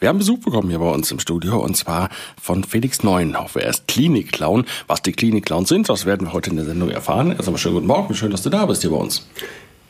Wir 0.00 0.10
haben 0.10 0.18
Besuch 0.18 0.38
bekommen 0.38 0.68
hier 0.68 0.78
bei 0.78 0.88
uns 0.88 1.10
im 1.10 1.18
Studio 1.18 1.58
und 1.58 1.76
zwar 1.76 2.08
von 2.40 2.62
Felix 2.62 3.02
Neuenhoff. 3.02 3.56
Er 3.56 3.68
ist 3.68 3.88
Klinikclown. 3.88 4.64
Was 4.86 5.02
die 5.02 5.10
Klinikclowns 5.10 5.68
sind, 5.68 5.88
das 5.88 6.06
werden 6.06 6.28
wir 6.28 6.32
heute 6.32 6.50
in 6.50 6.56
der 6.56 6.66
Sendung 6.66 6.88
erfahren. 6.88 7.32
Erst 7.32 7.48
einmal 7.48 7.58
schönen 7.58 7.74
guten 7.74 7.88
Morgen. 7.88 8.14
Schön, 8.14 8.30
dass 8.30 8.42
du 8.42 8.48
da 8.48 8.64
bist 8.66 8.82
hier 8.82 8.92
bei 8.92 8.96
uns. 8.96 9.26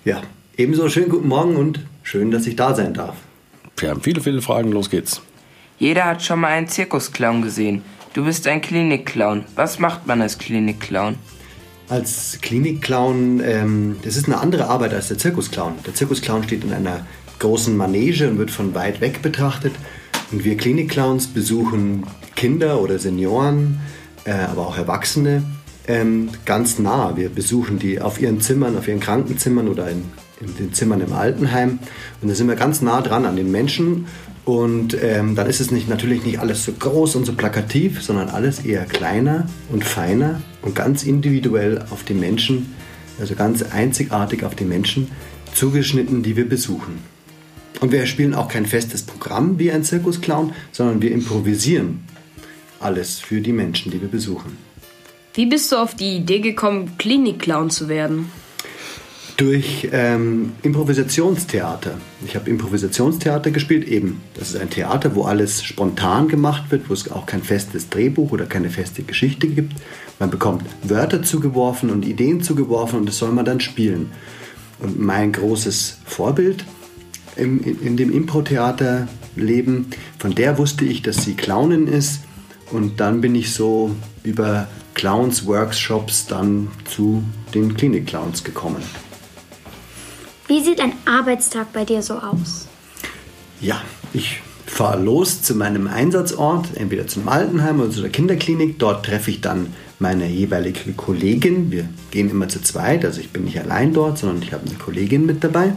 Ja, 0.06 0.22
ebenso 0.56 0.88
schönen 0.88 1.10
guten 1.10 1.28
Morgen 1.28 1.56
und 1.56 1.80
schön, 2.02 2.30
dass 2.30 2.46
ich 2.46 2.56
da 2.56 2.74
sein 2.74 2.94
darf. 2.94 3.16
Wir 3.76 3.90
haben 3.90 4.00
viele, 4.00 4.22
viele 4.22 4.40
Fragen. 4.40 4.72
Los 4.72 4.88
geht's. 4.88 5.20
Jeder 5.78 6.06
hat 6.06 6.22
schon 6.22 6.40
mal 6.40 6.48
einen 6.48 6.68
Zirkusclown 6.68 7.42
gesehen. 7.42 7.82
Du 8.14 8.24
bist 8.24 8.46
ein 8.46 8.62
Klinikclown. 8.62 9.44
Was 9.56 9.78
macht 9.78 10.06
man 10.06 10.22
als 10.22 10.38
Klinikclown? 10.38 11.16
Als 11.90 12.38
Klinikclown, 12.40 13.42
ähm, 13.44 13.96
das 14.02 14.16
ist 14.16 14.24
eine 14.24 14.38
andere 14.38 14.68
Arbeit 14.68 14.94
als 14.94 15.08
der 15.08 15.18
Zirkusclown. 15.18 15.74
Der 15.86 15.94
Zirkusclown 15.94 16.44
steht 16.44 16.64
in 16.64 16.72
einer 16.72 17.06
großen 17.40 17.76
Manege 17.76 18.30
und 18.30 18.38
wird 18.38 18.50
von 18.50 18.74
weit 18.74 19.02
weg 19.02 19.20
betrachtet. 19.20 19.74
Und 20.30 20.44
wir 20.44 20.56
Klinikclowns 20.56 21.28
besuchen 21.28 22.04
Kinder 22.36 22.80
oder 22.80 22.98
Senioren, 22.98 23.80
äh, 24.24 24.32
aber 24.32 24.66
auch 24.66 24.76
Erwachsene 24.76 25.42
ähm, 25.86 26.28
ganz 26.44 26.78
nah. 26.78 27.16
Wir 27.16 27.30
besuchen 27.30 27.78
die 27.78 28.00
auf 28.00 28.20
ihren 28.20 28.40
Zimmern, 28.40 28.76
auf 28.76 28.86
ihren 28.86 29.00
Krankenzimmern 29.00 29.68
oder 29.68 29.88
in, 29.90 30.04
in 30.40 30.54
den 30.56 30.72
Zimmern 30.74 31.00
im 31.00 31.12
Altenheim. 31.12 31.78
Und 32.20 32.28
da 32.28 32.34
sind 32.34 32.46
wir 32.46 32.56
ganz 32.56 32.82
nah 32.82 33.00
dran 33.00 33.24
an 33.24 33.36
den 33.36 33.50
Menschen. 33.50 34.06
Und 34.44 34.96
ähm, 35.02 35.34
dann 35.34 35.46
ist 35.46 35.60
es 35.60 35.70
nicht, 35.70 35.88
natürlich 35.88 36.24
nicht 36.24 36.40
alles 36.40 36.64
so 36.64 36.72
groß 36.72 37.16
und 37.16 37.26
so 37.26 37.32
plakativ, 37.34 38.02
sondern 38.02 38.28
alles 38.28 38.60
eher 38.60 38.84
kleiner 38.84 39.46
und 39.70 39.84
feiner 39.84 40.40
und 40.62 40.74
ganz 40.74 41.02
individuell 41.02 41.84
auf 41.90 42.02
die 42.02 42.14
Menschen, 42.14 42.74
also 43.20 43.34
ganz 43.34 43.62
einzigartig 43.62 44.44
auf 44.44 44.54
die 44.54 44.64
Menschen 44.64 45.10
zugeschnitten, 45.54 46.22
die 46.22 46.36
wir 46.36 46.48
besuchen. 46.48 46.98
Und 47.80 47.92
wir 47.92 48.06
spielen 48.06 48.34
auch 48.34 48.48
kein 48.48 48.66
festes 48.66 49.02
Programm 49.02 49.58
wie 49.58 49.70
ein 49.70 49.84
Zirkusclown, 49.84 50.52
sondern 50.72 51.00
wir 51.00 51.12
improvisieren 51.12 52.04
alles 52.80 53.18
für 53.18 53.40
die 53.40 53.52
Menschen, 53.52 53.92
die 53.92 54.00
wir 54.00 54.08
besuchen. 54.08 54.56
Wie 55.34 55.46
bist 55.46 55.70
du 55.70 55.76
auf 55.76 55.94
die 55.94 56.16
Idee 56.16 56.40
gekommen, 56.40 56.96
Klinikclown 56.98 57.70
zu 57.70 57.88
werden? 57.88 58.30
Durch 59.36 59.88
ähm, 59.92 60.52
Improvisationstheater. 60.62 61.96
Ich 62.26 62.34
habe 62.34 62.50
Improvisationstheater 62.50 63.52
gespielt, 63.52 63.86
eben. 63.86 64.20
Das 64.34 64.50
ist 64.50 64.60
ein 64.60 64.68
Theater, 64.68 65.14
wo 65.14 65.24
alles 65.24 65.62
spontan 65.62 66.26
gemacht 66.26 66.64
wird, 66.70 66.88
wo 66.90 66.92
es 66.92 67.08
auch 67.12 67.26
kein 67.26 67.44
festes 67.44 67.88
Drehbuch 67.88 68.32
oder 68.32 68.46
keine 68.46 68.68
feste 68.68 69.04
Geschichte 69.04 69.46
gibt. 69.46 69.74
Man 70.18 70.30
bekommt 70.30 70.64
Wörter 70.82 71.22
zugeworfen 71.22 71.90
und 71.90 72.04
Ideen 72.04 72.42
zugeworfen 72.42 72.98
und 72.98 73.06
das 73.06 73.18
soll 73.18 73.30
man 73.30 73.44
dann 73.44 73.60
spielen. 73.60 74.10
Und 74.80 74.98
mein 74.98 75.30
großes 75.30 75.98
Vorbild 76.04 76.64
im, 77.38 77.62
in 77.62 77.96
dem 77.96 78.12
Impro-Theater-Leben. 78.12 79.86
Von 80.18 80.34
der 80.34 80.58
wusste 80.58 80.84
ich, 80.84 81.02
dass 81.02 81.24
sie 81.24 81.34
Clownin 81.34 81.86
ist. 81.86 82.20
Und 82.70 83.00
dann 83.00 83.20
bin 83.20 83.34
ich 83.34 83.54
so 83.54 83.94
über 84.24 84.68
Clowns-Workshops 84.94 86.26
dann 86.26 86.68
zu 86.84 87.22
den 87.54 87.74
Klinik-Clowns 87.74 88.44
gekommen. 88.44 88.82
Wie 90.48 90.62
sieht 90.62 90.80
ein 90.80 90.92
Arbeitstag 91.04 91.72
bei 91.72 91.84
dir 91.84 92.02
so 92.02 92.14
aus? 92.14 92.66
Ja, 93.60 93.80
ich 94.12 94.42
fahre 94.66 95.02
los 95.02 95.42
zu 95.42 95.54
meinem 95.54 95.86
Einsatzort, 95.86 96.76
entweder 96.76 97.06
zum 97.06 97.28
Altenheim 97.28 97.80
oder 97.80 97.90
zu 97.90 98.00
der 98.00 98.10
Kinderklinik. 98.10 98.78
Dort 98.78 99.06
treffe 99.06 99.30
ich 99.30 99.40
dann 99.40 99.72
meine 99.98 100.28
jeweilige 100.28 100.92
Kollegin. 100.92 101.70
Wir 101.70 101.88
gehen 102.10 102.30
immer 102.30 102.48
zu 102.48 102.62
zweit, 102.62 103.04
also 103.04 103.20
ich 103.20 103.30
bin 103.30 103.44
nicht 103.44 103.58
allein 103.60 103.92
dort, 103.92 104.18
sondern 104.18 104.42
ich 104.42 104.52
habe 104.52 104.66
eine 104.66 104.78
Kollegin 104.78 105.26
mit 105.26 105.42
dabei. 105.42 105.72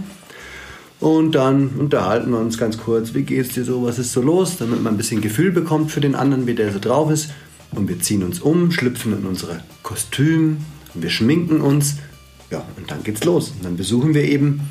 Und 1.02 1.34
dann 1.34 1.70
unterhalten 1.80 2.30
wir 2.30 2.38
uns 2.38 2.60
ganz 2.60 2.78
kurz, 2.78 3.16
wie 3.16 3.24
geht's 3.24 3.56
dir 3.56 3.66
so, 3.66 3.82
was 3.82 3.98
ist 3.98 4.14
so 4.14 4.22
los, 4.22 4.58
damit 4.58 4.84
man 4.84 4.94
ein 4.94 4.98
bisschen 4.98 5.20
Gefühl 5.20 5.52
bekommt 5.52 5.92
für 5.92 6.00
den 6.00 6.14
anderen, 6.14 6.46
wie 6.46 6.54
der 6.54 6.72
so 6.72 6.78
drauf 6.78 7.10
ist. 7.10 7.32
Und 7.72 7.90
wir 7.90 8.00
ziehen 8.00 8.22
uns 8.22 8.40
um, 8.40 8.72
schlüpfen 8.72 9.18
in 9.18 9.26
unsere 9.26 9.62
Kostüme, 9.82 10.58
wir 10.94 11.10
schminken 11.10 11.60
uns. 11.60 11.96
Ja, 12.52 12.64
und 12.78 12.92
dann 12.92 13.04
geht's 13.04 13.24
los. 13.24 13.50
Und 13.50 13.66
dann 13.66 13.78
besuchen 13.78 14.14
wir 14.14 14.26
eben 14.26 14.62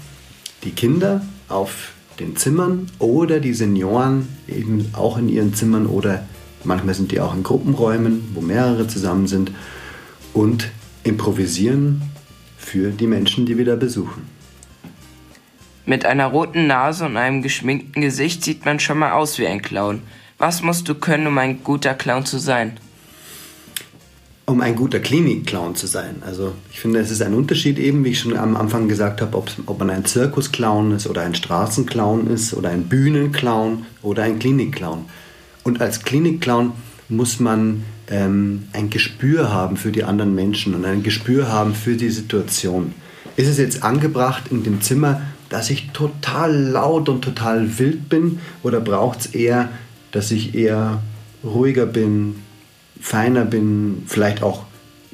die 0.63 0.71
Kinder 0.71 1.27
auf 1.49 1.95
den 2.21 2.37
Zimmern 2.37 2.87
oder 3.01 3.41
die 3.41 3.55
Senioren 3.55 4.29
eben 4.47 4.91
auch 4.93 5.19
in 5.19 5.29
ihren 5.29 5.55
Zimmern 5.55 5.87
oder 5.87 6.29
manchmal 6.63 6.95
sind 6.95 7.11
die 7.11 7.21
auch 7.21 7.35
in 7.35 7.43
Gruppenräumen, 7.43 8.29
wo 8.35 8.41
mehrere 8.41 8.87
zusammen 8.87 9.27
sind 9.27 9.51
und 10.33 10.71
improvisieren 11.03 12.03
für 12.57 12.91
die 12.91 13.09
Menschen, 13.09 13.47
die 13.47 13.59
wir 13.59 13.65
da 13.65 13.75
besuchen. 13.75 14.40
Mit 15.87 16.05
einer 16.05 16.27
roten 16.27 16.67
Nase 16.67 17.07
und 17.07 17.17
einem 17.17 17.43
geschminkten 17.43 18.03
Gesicht 18.03 18.45
sieht 18.45 18.65
man 18.65 18.81
schon 18.81 18.99
mal 18.99 19.13
aus 19.13 19.39
wie 19.39 19.47
ein 19.47 19.63
Clown. 19.63 20.03
Was 20.39 20.63
musst 20.63 20.89
du 20.89 20.95
können, 20.95 21.27
um 21.27 21.39
ein 21.39 21.65
guter 21.65 21.95
Clown 21.95 22.25
zu 22.25 22.39
sein? 22.39 22.79
Um 24.47 24.61
ein 24.61 24.75
guter 24.75 24.99
Klinik-Clown 24.99 25.75
zu 25.77 25.87
sein. 25.87 26.23
Also 26.27 26.55
ich 26.73 26.81
finde, 26.81 26.99
es 26.99 27.11
ist 27.11 27.23
ein 27.23 27.35
Unterschied 27.35 27.79
eben, 27.79 28.05
wie 28.05 28.11
ich 28.11 28.21
schon 28.21 28.37
am 28.37 28.57
Anfang 28.57 28.89
gesagt 28.89 29.21
habe, 29.21 29.37
ob, 29.37 29.79
man 29.79 29.91
ein 29.91 30.05
Zirkusclown 30.05 30.93
ist 30.93 31.07
oder 31.07 31.23
ein 31.23 31.35
Straßenclown 31.35 32.27
ist 32.29 32.55
oder 32.55 32.71
ein 32.71 32.89
Bühnenclown 32.89 33.87
oder 34.03 34.25
ein 34.25 34.39
Klinik-Clown. 34.39 35.07
Und 35.63 35.81
als 35.81 36.03
Klinik-Clown 36.03 36.73
muss 37.09 37.39
man 37.39 37.85
ähm, 38.09 38.65
ein 38.73 38.91
Gespür 38.91 39.53
haben 39.53 39.77
für 39.77 39.93
die 39.93 40.05
anderen 40.05 40.35
Menschen 40.35 40.75
und 40.75 40.85
ein 40.85 41.03
Gespür 41.03 41.49
haben 41.49 41.75
für 41.75 41.97
die 41.97 42.11
Situation. 42.11 42.95
Ist 43.37 43.49
es 43.49 43.59
jetzt 43.59 43.83
angebracht, 43.83 44.45
in 44.51 44.65
dem 44.65 44.81
Zimmer 44.81 45.23
dass 45.51 45.69
ich 45.69 45.91
total 45.91 46.57
laut 46.57 47.11
und 47.11 47.23
total 47.23 47.79
wild 47.79 48.09
bin? 48.09 48.39
Oder 48.63 48.81
braucht 48.81 49.21
es 49.21 49.27
eher, 49.27 49.69
dass 50.13 50.31
ich 50.31 50.55
eher 50.55 51.03
ruhiger 51.45 51.85
bin, 51.85 52.37
feiner 52.99 53.45
bin, 53.45 54.05
vielleicht 54.07 54.43
auch 54.43 54.65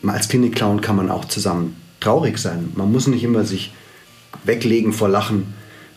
als 0.06 0.28
Klinik-Clown 0.28 0.82
kann 0.82 0.94
man 0.94 1.10
auch 1.10 1.24
zusammen 1.24 1.74
traurig 1.98 2.38
sein. 2.38 2.70
Man 2.76 2.92
muss 2.92 3.08
nicht 3.08 3.24
immer 3.24 3.44
sich 3.44 3.72
weglegen 4.44 4.92
vor 4.92 5.08
Lachen. 5.08 5.54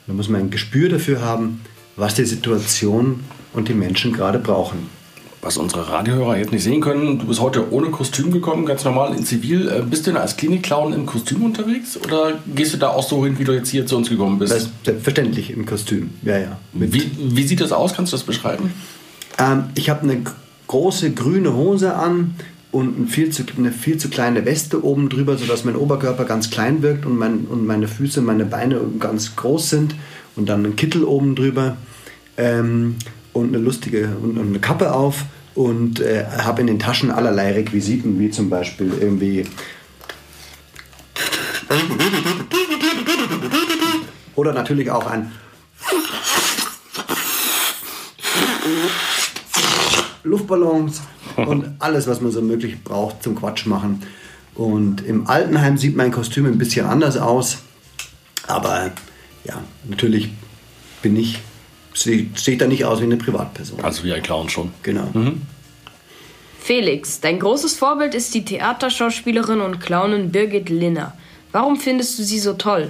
Da 0.07 0.13
muss 0.13 0.29
man 0.29 0.41
ein 0.41 0.49
Gespür 0.49 0.89
dafür 0.89 1.21
haben, 1.21 1.61
was 1.95 2.15
die 2.15 2.25
Situation 2.25 3.19
und 3.53 3.67
die 3.67 3.75
Menschen 3.75 4.13
gerade 4.13 4.39
brauchen 4.39 4.98
was 5.41 5.57
unsere 5.57 5.89
Radiohörer 5.89 6.37
jetzt 6.37 6.51
nicht 6.51 6.63
sehen 6.63 6.81
können, 6.81 7.19
du 7.19 7.25
bist 7.25 7.39
heute 7.39 7.71
ohne 7.71 7.87
Kostüm 7.87 8.31
gekommen, 8.31 8.65
ganz 8.65 8.83
normal 8.83 9.15
in 9.15 9.23
Zivil. 9.23 9.69
Äh, 9.69 9.81
bist 9.81 10.05
du 10.05 10.11
denn 10.11 10.19
als 10.19 10.35
Klinikclown 10.35 10.93
im 10.93 11.05
Kostüm 11.05 11.43
unterwegs 11.43 11.97
oder 11.97 12.39
gehst 12.53 12.73
du 12.73 12.77
da 12.77 12.89
auch 12.89 13.07
so 13.07 13.23
hin, 13.25 13.39
wie 13.39 13.45
du 13.45 13.53
jetzt 13.53 13.69
hier 13.69 13.85
zu 13.85 13.95
uns 13.95 14.09
gekommen 14.09 14.39
bist? 14.39 14.69
Selbstverständlich 14.83 15.51
im 15.51 15.65
Kostüm, 15.65 16.11
ja, 16.23 16.37
ja. 16.37 16.57
Wie, 16.73 17.09
wie, 17.17 17.43
sieht 17.43 17.61
das 17.61 17.71
aus? 17.71 17.93
Kannst 17.93 18.11
du 18.11 18.17
das 18.17 18.25
beschreiben? 18.25 18.73
Ähm, 19.37 19.65
ich 19.75 19.89
habe 19.89 20.01
eine 20.01 20.21
große 20.67 21.11
grüne 21.11 21.53
Hose 21.53 21.95
an 21.95 22.35
und 22.71 22.99
ein 22.99 23.07
viel 23.07 23.31
zu, 23.31 23.43
eine 23.57 23.71
viel 23.71 23.97
zu 23.97 24.09
kleine 24.09 24.45
Weste 24.45 24.83
oben 24.83 25.09
drüber, 25.09 25.37
sodass 25.37 25.63
mein 25.63 25.75
Oberkörper 25.75 26.25
ganz 26.25 26.49
klein 26.49 26.81
wirkt 26.81 27.05
und, 27.05 27.17
mein, 27.17 27.45
und 27.45 27.65
meine 27.65 27.87
Füße, 27.87 28.21
meine 28.21 28.45
Beine 28.45 28.79
ganz 28.99 29.35
groß 29.35 29.69
sind 29.69 29.95
und 30.35 30.49
dann 30.49 30.65
ein 30.65 30.75
Kittel 30.75 31.03
oben 31.03 31.35
drüber. 31.35 31.77
Ähm, 32.37 32.95
und 33.33 33.49
eine 33.49 33.57
lustige 33.57 34.09
und 34.21 34.37
eine 34.37 34.59
Kappe 34.59 34.93
auf 34.93 35.25
und 35.55 35.99
äh, 35.99 36.25
habe 36.25 36.61
in 36.61 36.67
den 36.67 36.79
Taschen 36.79 37.11
allerlei 37.11 37.53
Requisiten, 37.53 38.19
wie 38.19 38.29
zum 38.29 38.49
Beispiel 38.49 38.91
irgendwie 38.99 39.45
oder 44.35 44.53
natürlich 44.53 44.89
auch 44.89 45.05
ein 45.05 45.31
Luftballons 50.23 51.01
und 51.35 51.75
alles, 51.79 52.07
was 52.07 52.21
man 52.21 52.31
so 52.31 52.41
möglich 52.41 52.83
braucht 52.83 53.23
zum 53.23 53.35
Quatsch 53.35 53.65
machen. 53.65 54.03
Und 54.55 55.05
im 55.05 55.27
Altenheim 55.27 55.77
sieht 55.77 55.95
mein 55.95 56.11
Kostüm 56.11 56.45
ein 56.45 56.57
bisschen 56.57 56.85
anders 56.85 57.17
aus, 57.17 57.59
aber 58.47 58.91
ja, 59.43 59.61
natürlich 59.87 60.31
bin 61.01 61.15
ich 61.15 61.39
sieht 61.99 62.61
da 62.61 62.67
nicht 62.67 62.85
aus 62.85 62.99
wie 62.99 63.05
eine 63.05 63.17
Privatperson. 63.17 63.81
Also 63.81 64.03
wie 64.03 64.13
ein 64.13 64.23
Clown 64.23 64.49
schon. 64.49 64.71
Genau. 64.83 65.09
Mhm. 65.13 65.41
Felix, 66.59 67.19
dein 67.19 67.39
großes 67.39 67.77
Vorbild 67.77 68.13
ist 68.13 68.33
die 68.33 68.45
Theaterschauspielerin 68.45 69.61
und 69.61 69.79
Clownin 69.79 70.31
Birgit 70.31 70.69
Linner. 70.69 71.13
Warum 71.51 71.77
findest 71.77 72.19
du 72.19 72.23
sie 72.23 72.39
so 72.39 72.53
toll? 72.53 72.89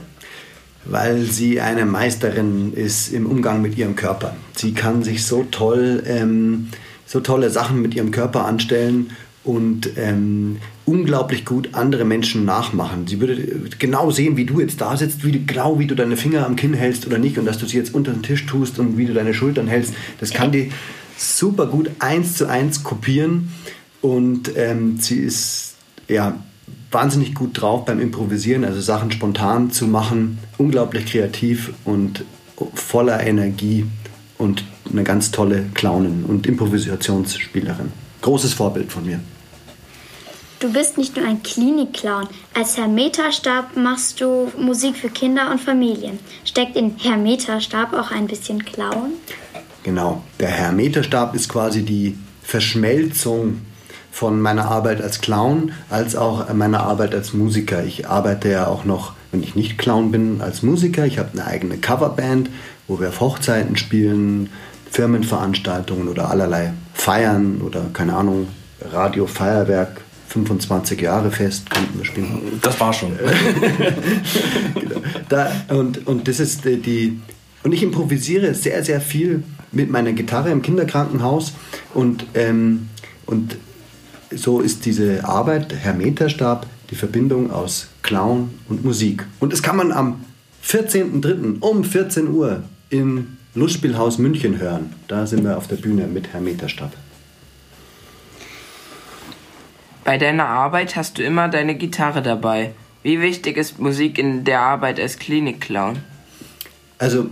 Weil 0.85 1.23
sie 1.23 1.61
eine 1.61 1.85
Meisterin 1.85 2.73
ist 2.73 3.13
im 3.13 3.25
Umgang 3.25 3.61
mit 3.61 3.77
ihrem 3.77 3.95
Körper. 3.95 4.35
Sie 4.56 4.73
kann 4.73 5.03
sich 5.03 5.25
so 5.25 5.45
toll, 5.50 6.03
ähm, 6.07 6.69
so 7.06 7.19
tolle 7.19 7.50
Sachen 7.50 7.81
mit 7.81 7.95
ihrem 7.95 8.11
Körper 8.11 8.45
anstellen 8.45 9.11
und 9.49 9.89
ähm, 9.97 10.57
unglaublich 10.85 11.43
gut 11.43 11.69
andere 11.71 12.05
Menschen 12.05 12.45
nachmachen. 12.45 13.07
Sie 13.07 13.19
würde 13.19 13.67
genau 13.79 14.11
sehen, 14.11 14.37
wie 14.37 14.45
du 14.45 14.59
jetzt 14.59 14.79
da 14.79 14.95
sitzt, 14.95 15.25
wie 15.25 15.31
du, 15.31 15.39
genau 15.43 15.79
wie 15.79 15.87
du 15.87 15.95
deine 15.95 16.17
Finger 16.17 16.45
am 16.45 16.55
Kinn 16.55 16.75
hältst 16.75 17.07
oder 17.07 17.17
nicht 17.17 17.39
und 17.39 17.45
dass 17.45 17.57
du 17.57 17.65
sie 17.65 17.77
jetzt 17.77 17.95
unter 17.95 18.11
den 18.11 18.21
Tisch 18.21 18.45
tust 18.45 18.77
und 18.77 18.95
wie 18.99 19.07
du 19.07 19.13
deine 19.15 19.33
Schultern 19.33 19.67
hältst. 19.67 19.95
Das 20.19 20.29
kann 20.29 20.51
die 20.51 20.71
super 21.17 21.65
gut 21.65 21.89
eins 21.97 22.35
zu 22.35 22.47
eins 22.47 22.83
kopieren 22.83 23.49
und 24.01 24.51
ähm, 24.55 24.97
sie 24.99 25.17
ist 25.17 25.73
ja 26.07 26.37
wahnsinnig 26.91 27.33
gut 27.33 27.59
drauf 27.59 27.85
beim 27.85 27.99
Improvisieren, 27.99 28.63
also 28.63 28.81
Sachen 28.81 29.11
spontan 29.11 29.71
zu 29.71 29.87
machen, 29.87 30.37
unglaublich 30.59 31.07
kreativ 31.07 31.71
und 31.85 32.23
voller 32.75 33.25
Energie 33.25 33.87
und 34.37 34.63
eine 34.91 35.03
ganz 35.03 35.31
tolle 35.31 35.65
Clownin 35.73 36.23
und 36.27 36.45
Improvisationsspielerin. 36.45 37.91
Großes 38.21 38.53
Vorbild 38.53 38.91
von 38.91 39.07
mir. 39.07 39.19
Du 40.59 40.73
bist 40.73 40.97
nicht 40.97 41.15
nur 41.15 41.25
ein 41.25 41.41
Klinik-Clown. 41.41 42.27
Als 42.53 42.75
Herr 42.75 42.89
Meterstab 42.89 43.77
machst 43.77 44.19
du 44.19 44.51
Musik 44.57 44.97
für 44.97 45.07
Kinder 45.07 45.50
und 45.51 45.61
Familien. 45.61 46.19
Steckt 46.44 46.75
in 46.75 46.95
Herr 46.97 47.15
Meterstab 47.15 47.94
auch 47.94 48.11
ein 48.11 48.27
bisschen 48.27 48.65
Clown? 48.65 49.13
Genau. 49.83 50.21
Der 50.38 50.50
Herr 50.50 50.73
Meterstab 50.73 51.33
ist 51.33 51.47
quasi 51.47 51.83
die 51.83 52.17
Verschmelzung 52.44 53.61
von 54.11 54.41
meiner 54.41 54.65
Arbeit 54.65 55.01
als 55.01 55.21
Clown 55.21 55.71
als 55.89 56.17
auch 56.17 56.51
meiner 56.53 56.81
Arbeit 56.81 57.15
als 57.15 57.31
Musiker. 57.31 57.85
Ich 57.85 58.09
arbeite 58.09 58.50
ja 58.50 58.67
auch 58.67 58.83
noch, 58.83 59.13
wenn 59.31 59.41
ich 59.41 59.56
nicht 59.56 59.77
Clown 59.77 60.11
bin, 60.11 60.41
als 60.41 60.61
Musiker. 60.61 61.06
Ich 61.06 61.19
habe 61.19 61.29
eine 61.31 61.47
eigene 61.47 61.77
Coverband, 61.77 62.50
wo 62.85 63.00
wir 63.00 63.07
auf 63.07 63.21
Hochzeiten 63.21 63.77
spielen, 63.77 64.50
Firmenveranstaltungen 64.91 66.09
oder 66.09 66.29
allerlei 66.29 66.73
Feiern 66.94 67.61
oder 67.61 67.85
keine 67.94 68.13
Ahnung, 68.13 68.50
Radio 68.91 69.25
Feuerwerk, 69.25 70.01
25 70.29 71.01
Jahre 71.01 71.31
fest, 71.31 71.69
könnten 71.69 71.97
wir 71.97 72.05
spielen. 72.05 72.59
Das 72.61 72.79
war 72.79 72.93
schon. 72.93 73.17
genau. 74.75 75.01
da, 75.29 75.51
und, 75.69 76.07
und 76.07 76.27
das 76.27 76.39
ist 76.39 76.65
die. 76.65 77.19
Und 77.63 77.73
ich 77.73 77.83
improvisiere 77.83 78.53
sehr, 78.53 78.83
sehr 78.83 79.01
viel 79.01 79.43
mit 79.71 79.89
meiner 79.89 80.13
Gitarre 80.13 80.51
im 80.51 80.61
Kinderkrankenhaus. 80.61 81.53
Und, 81.93 82.25
ähm, 82.35 82.89
und 83.25 83.57
so 84.31 84.61
ist 84.61 84.85
diese 84.85 85.25
Arbeit, 85.25 85.73
Herr 85.73 85.93
Meterstab, 85.93 86.67
die 86.89 86.95
Verbindung 86.95 87.51
aus 87.51 87.87
Clown 88.01 88.51
und 88.69 88.85
Musik. 88.85 89.25
Und 89.39 89.51
das 89.51 89.61
kann 89.61 89.75
man 89.75 89.91
am 89.91 90.23
14.03. 90.65 91.59
um 91.59 91.83
14 91.83 92.29
Uhr 92.29 92.63
im 92.89 93.37
Lustspielhaus 93.55 94.19
München 94.19 94.59
hören. 94.59 94.93
Da 95.07 95.25
sind 95.25 95.43
wir 95.43 95.57
auf 95.57 95.67
der 95.67 95.77
Bühne 95.77 96.07
mit 96.07 96.31
Herr 96.31 96.41
Meterstab. 96.41 96.93
Bei 100.09 100.17
deiner 100.17 100.47
Arbeit 100.47 100.95
hast 100.95 101.19
du 101.19 101.23
immer 101.23 101.50
deine 101.50 101.75
Gitarre 101.75 102.23
dabei. 102.23 102.71
Wie 103.03 103.21
wichtig 103.21 103.57
ist 103.57 103.77
Musik 103.77 104.17
in 104.17 104.44
der 104.44 104.59
Arbeit 104.59 105.00
als 105.00 105.19
Klinikclown? 105.19 106.00
Also 106.97 107.27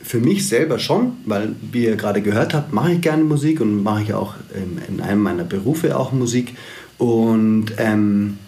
für 0.00 0.20
mich 0.20 0.46
selber 0.46 0.78
schon, 0.78 1.16
weil 1.24 1.56
wie 1.72 1.86
ihr 1.86 1.96
gerade 1.96 2.22
gehört 2.22 2.54
habt, 2.54 2.72
mache 2.72 2.92
ich 2.92 3.00
gerne 3.00 3.24
Musik 3.24 3.60
und 3.60 3.82
mache 3.82 4.02
ich 4.02 4.14
auch 4.14 4.34
in 4.86 5.00
einem 5.00 5.24
meiner 5.24 5.42
Berufe 5.42 5.98
auch 5.98 6.12
Musik. 6.12 6.56
Und 6.98 7.72
ähm, 7.78 8.38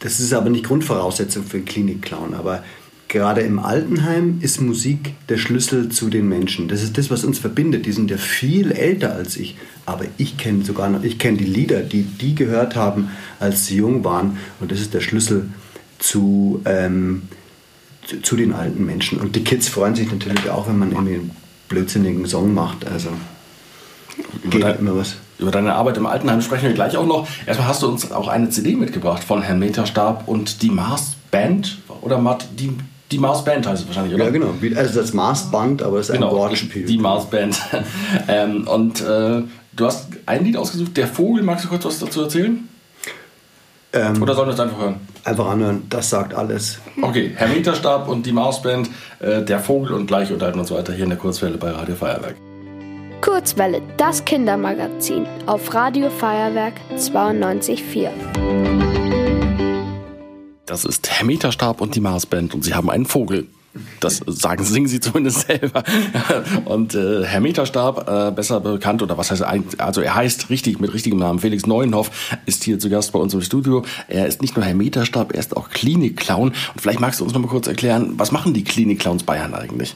das 0.00 0.20
ist 0.20 0.34
aber 0.34 0.50
nicht 0.50 0.66
Grundvoraussetzung 0.66 1.44
für 1.44 1.56
einen 1.56 1.64
Klinikclown. 1.64 2.34
Aber 2.34 2.62
gerade 3.08 3.40
im 3.40 3.58
Altenheim 3.58 4.38
ist 4.40 4.60
Musik 4.60 5.14
der 5.28 5.38
Schlüssel 5.38 5.88
zu 5.88 6.10
den 6.10 6.28
Menschen. 6.28 6.68
Das 6.68 6.82
ist 6.82 6.98
das, 6.98 7.10
was 7.10 7.24
uns 7.24 7.38
verbindet. 7.38 7.86
Die 7.86 7.92
sind 7.92 8.10
ja 8.10 8.18
viel 8.18 8.70
älter 8.70 9.14
als 9.14 9.36
ich. 9.36 9.56
Aber 9.86 10.04
ich 10.18 10.36
kenne 10.36 10.64
sogar 10.64 10.88
noch, 10.90 11.02
ich 11.02 11.18
kenne 11.18 11.38
die 11.38 11.44
Lieder, 11.44 11.80
die 11.80 12.02
die 12.02 12.34
gehört 12.34 12.76
haben, 12.76 13.10
als 13.40 13.66
sie 13.66 13.76
jung 13.76 14.04
waren. 14.04 14.38
Und 14.60 14.70
das 14.70 14.80
ist 14.80 14.94
der 14.94 15.00
Schlüssel 15.00 15.48
zu, 15.98 16.60
ähm, 16.66 17.22
zu, 18.06 18.20
zu, 18.20 18.36
den 18.36 18.52
alten 18.52 18.84
Menschen. 18.84 19.18
Und 19.18 19.34
die 19.34 19.44
Kids 19.44 19.68
freuen 19.68 19.94
sich 19.94 20.10
natürlich 20.10 20.50
auch, 20.50 20.68
wenn 20.68 20.78
man 20.78 20.92
irgendwie 20.92 21.14
einen 21.14 21.30
blödsinnigen 21.68 22.26
Song 22.26 22.52
macht. 22.52 22.86
Also 22.86 23.08
geht 24.50 24.62
dein, 24.62 24.78
immer 24.78 24.96
was. 24.96 25.16
Über 25.38 25.50
deine 25.50 25.74
Arbeit 25.74 25.96
im 25.96 26.06
Altenheim 26.06 26.42
sprechen 26.42 26.66
wir 26.66 26.74
gleich 26.74 26.96
auch 26.96 27.06
noch. 27.06 27.26
Erstmal 27.46 27.68
hast 27.68 27.82
du 27.82 27.88
uns 27.88 28.10
auch 28.12 28.28
eine 28.28 28.50
CD 28.50 28.76
mitgebracht 28.76 29.24
von 29.24 29.40
Herrn 29.40 29.58
Meterstab 29.58 30.28
und 30.28 30.62
die 30.62 30.70
Mars 30.70 31.16
Band 31.30 31.78
oder 32.00 32.38
die 32.58 32.72
die 33.10 33.18
Mars 33.18 33.44
Band 33.44 33.66
heißt 33.66 33.82
es 33.82 33.88
wahrscheinlich, 33.88 34.14
oder? 34.14 34.24
Ja, 34.24 34.30
genau. 34.30 34.54
Also 34.76 35.00
das 35.00 35.14
Mars 35.14 35.50
Band, 35.50 35.82
aber 35.82 35.98
es 35.98 36.08
ist 36.08 36.14
genau, 36.14 36.30
ein 36.30 36.36
Wortspiel. 36.36 36.84
Die 36.84 36.98
Mars 36.98 37.28
Band. 37.30 37.58
ähm, 38.28 38.68
und 38.68 39.00
äh, 39.00 39.42
du 39.72 39.86
hast 39.86 40.08
ein 40.26 40.44
Lied 40.44 40.56
ausgesucht, 40.56 40.96
Der 40.96 41.06
Vogel. 41.06 41.42
Magst 41.42 41.64
du 41.64 41.68
kurz 41.68 41.84
was 41.84 41.98
dazu 41.98 42.22
erzählen? 42.22 42.68
Ähm, 43.92 44.22
oder 44.22 44.34
sollen 44.34 44.48
wir 44.48 44.54
es 44.54 44.60
einfach 44.60 44.78
hören? 44.78 44.96
Einfach 45.24 45.48
anhören, 45.48 45.82
das 45.88 46.10
sagt 46.10 46.34
alles. 46.34 46.78
Okay, 47.00 47.32
Herr 47.34 47.48
Meterstab 47.48 48.08
und 48.08 48.26
die 48.26 48.32
Mars 48.32 48.60
Band, 48.60 48.90
äh, 49.20 49.42
Der 49.42 49.60
Vogel 49.60 49.94
und 49.94 50.06
gleich 50.06 50.30
unterhalten 50.30 50.58
uns 50.58 50.70
weiter 50.70 50.92
hier 50.92 51.04
in 51.04 51.10
der 51.10 51.18
Kurzwelle 51.18 51.56
bei 51.56 51.70
Radio 51.70 51.94
Feuerwerk. 51.94 52.36
Kurzwelle, 53.22 53.82
das 53.96 54.24
Kindermagazin 54.24 55.26
auf 55.46 55.74
Radio 55.74 56.10
Feuerwerk 56.10 56.74
92.4. 56.96 58.97
Das 60.68 60.84
ist 60.84 61.08
Herr 61.08 61.24
Meterstab 61.24 61.80
und 61.80 61.94
die 61.94 62.00
Marsband 62.00 62.54
und 62.54 62.62
sie 62.62 62.74
haben 62.74 62.90
einen 62.90 63.06
Vogel. 63.06 63.46
Das 64.00 64.20
sagen, 64.26 64.64
singen 64.64 64.86
sie 64.86 65.00
zumindest 65.00 65.46
selber. 65.46 65.84
Und 66.64 66.94
äh, 66.94 67.24
Herr 67.24 67.40
Meterstab, 67.40 68.08
äh, 68.08 68.32
besser 68.32 68.60
bekannt, 68.60 69.02
oder 69.02 69.16
was 69.18 69.30
heißt 69.30 69.42
er 69.42 69.48
eigentlich, 69.48 69.80
also 69.80 70.00
er 70.00 70.14
heißt 70.14 70.50
richtig, 70.50 70.80
mit 70.80 70.92
richtigem 70.92 71.18
Namen, 71.18 71.38
Felix 71.38 71.66
Neuenhoff, 71.66 72.10
ist 72.46 72.64
hier 72.64 72.78
zu 72.78 72.90
Gast 72.90 73.12
bei 73.12 73.18
uns 73.18 73.34
im 73.34 73.42
Studio. 73.42 73.84
Er 74.08 74.26
ist 74.26 74.42
nicht 74.42 74.56
nur 74.56 74.64
Herr 74.64 74.74
Meterstab, 74.74 75.32
er 75.32 75.38
ist 75.38 75.56
auch 75.56 75.70
Klinikclown. 75.70 76.48
Und 76.48 76.80
vielleicht 76.80 76.98
magst 76.98 77.20
du 77.20 77.24
uns 77.24 77.34
noch 77.34 77.40
mal 77.40 77.48
kurz 77.48 77.68
erklären, 77.68 78.14
was 78.16 78.32
machen 78.32 78.52
die 78.52 78.64
Klinikclowns 78.64 79.22
Bayern 79.22 79.54
eigentlich? 79.54 79.94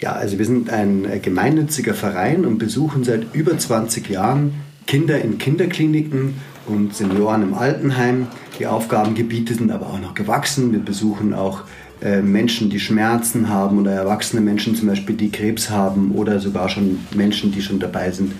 Ja, 0.00 0.12
also 0.12 0.38
wir 0.38 0.46
sind 0.46 0.70
ein 0.70 1.04
äh, 1.04 1.18
gemeinnütziger 1.20 1.94
Verein 1.94 2.44
und 2.46 2.58
besuchen 2.58 3.04
seit 3.04 3.32
über 3.34 3.56
20 3.56 4.08
Jahren 4.08 4.54
Kinder 4.86 5.20
in 5.20 5.38
Kinderkliniken 5.38 6.34
und 6.66 6.94
Senioren 6.94 7.42
im 7.42 7.54
Altenheim. 7.54 8.26
Die 8.58 8.66
Aufgabengebiete 8.66 9.54
sind 9.54 9.70
aber 9.70 9.86
auch 9.86 10.00
noch 10.00 10.14
gewachsen. 10.14 10.72
Wir 10.72 10.80
besuchen 10.80 11.34
auch 11.34 11.62
äh, 12.00 12.20
Menschen, 12.20 12.70
die 12.70 12.80
Schmerzen 12.80 13.48
haben 13.48 13.78
oder 13.78 13.92
erwachsene 13.92 14.42
Menschen 14.42 14.74
zum 14.74 14.88
Beispiel, 14.88 15.16
die 15.16 15.30
Krebs 15.30 15.70
haben 15.70 16.12
oder 16.12 16.40
sogar 16.40 16.68
schon 16.68 16.98
Menschen, 17.14 17.52
die 17.52 17.62
schon 17.62 17.78
dabei 17.78 18.10
sind, 18.10 18.32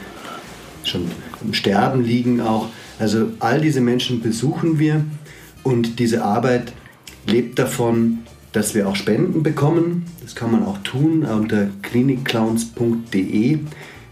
schon 0.85 1.07
im 1.43 1.55
Sterben 1.55 2.05
liegen 2.05 2.41
auch. 2.41 2.69
Also 2.99 3.29
all 3.39 3.61
diese 3.61 3.81
Menschen 3.81 4.21
besuchen 4.21 4.79
wir 4.79 5.05
und 5.63 5.99
diese 5.99 6.25
Arbeit 6.25 6.73
lebt 7.27 7.59
davon, 7.59 8.19
dass 8.53 8.75
wir 8.75 8.89
auch 8.89 8.97
Spenden 8.97 9.43
bekommen. 9.43 10.07
Das 10.23 10.35
kann 10.35 10.53
man 10.53 10.65
auch 10.65 10.79
tun 10.79 11.25
unter 11.25 11.69
klinikclowns.de, 11.83 13.59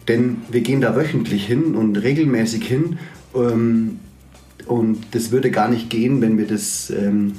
denn 0.09 0.37
wir 0.49 0.61
gehen 0.61 0.81
da 0.81 0.97
wöchentlich 0.97 1.47
hin 1.47 1.75
und 1.75 1.97
regelmäßig 1.97 2.65
hin 2.65 2.99
und 3.33 4.99
das 5.13 5.31
würde 5.31 5.51
gar 5.51 5.69
nicht 5.69 5.91
gehen, 5.91 6.21
wenn 6.21 6.39
wir 6.39 6.47
das, 6.47 6.91
ähm, 6.91 7.35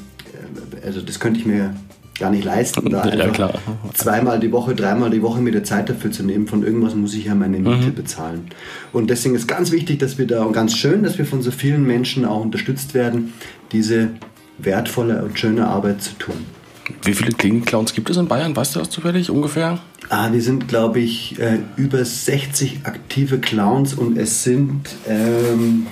also 0.85 1.01
das 1.01 1.19
könnte 1.19 1.39
ich 1.39 1.45
mir 1.45 1.75
gar 2.19 2.29
nicht 2.29 2.43
leisten, 2.43 2.89
da 2.89 3.07
ja, 3.13 3.29
klar. 3.29 3.59
zweimal 3.93 4.39
die 4.39 4.51
Woche, 4.51 4.75
dreimal 4.75 5.09
die 5.09 5.21
Woche 5.21 5.41
mir 5.41 5.51
die 5.51 5.63
Zeit 5.63 5.89
dafür 5.89 6.11
zu 6.11 6.23
nehmen. 6.23 6.47
Von 6.47 6.63
irgendwas 6.63 6.95
muss 6.95 7.13
ich 7.13 7.25
ja 7.25 7.35
meine 7.35 7.57
Miete 7.57 7.88
mhm. 7.88 7.95
bezahlen. 7.95 8.47
Und 8.93 9.09
deswegen 9.09 9.35
ist 9.35 9.47
ganz 9.47 9.71
wichtig, 9.71 9.99
dass 9.99 10.18
wir 10.18 10.27
da 10.27 10.44
und 10.44 10.54
ganz 10.54 10.75
schön, 10.75 11.04
dass 11.04 11.18
wir 11.18 11.25
von 11.25 11.42
so 11.42 11.51
vielen 11.51 11.85
Menschen 11.85 12.23
auch 12.25 12.42
unterstützt 12.42 12.94
werden, 12.94 13.33
diese 13.71 14.09
wertvolle 14.59 15.23
und 15.23 15.39
schöne 15.39 15.68
Arbeit 15.68 16.01
zu 16.01 16.13
tun. 16.18 16.45
Wie 17.04 17.14
viele 17.14 17.31
Klinik-Clowns 17.31 17.94
gibt 17.94 18.10
es 18.10 18.18
in 18.18 18.28
Bayern? 18.28 18.56
Weißt 18.56 18.76
du 18.76 18.80
das 18.80 18.90
zufällig 18.90 19.30
ungefähr? 19.30 19.80
Ah, 20.10 20.31
wir 20.31 20.42
sind, 20.42 20.68
glaube 20.68 21.00
ich, 21.00 21.40
äh, 21.40 21.60
über 21.78 22.04
60 22.04 22.81
aktive 22.83 23.40
Clowns 23.40 23.94
und 23.94 24.18
es 24.18 24.44
sind 24.44 24.90
ähm, 25.07 25.88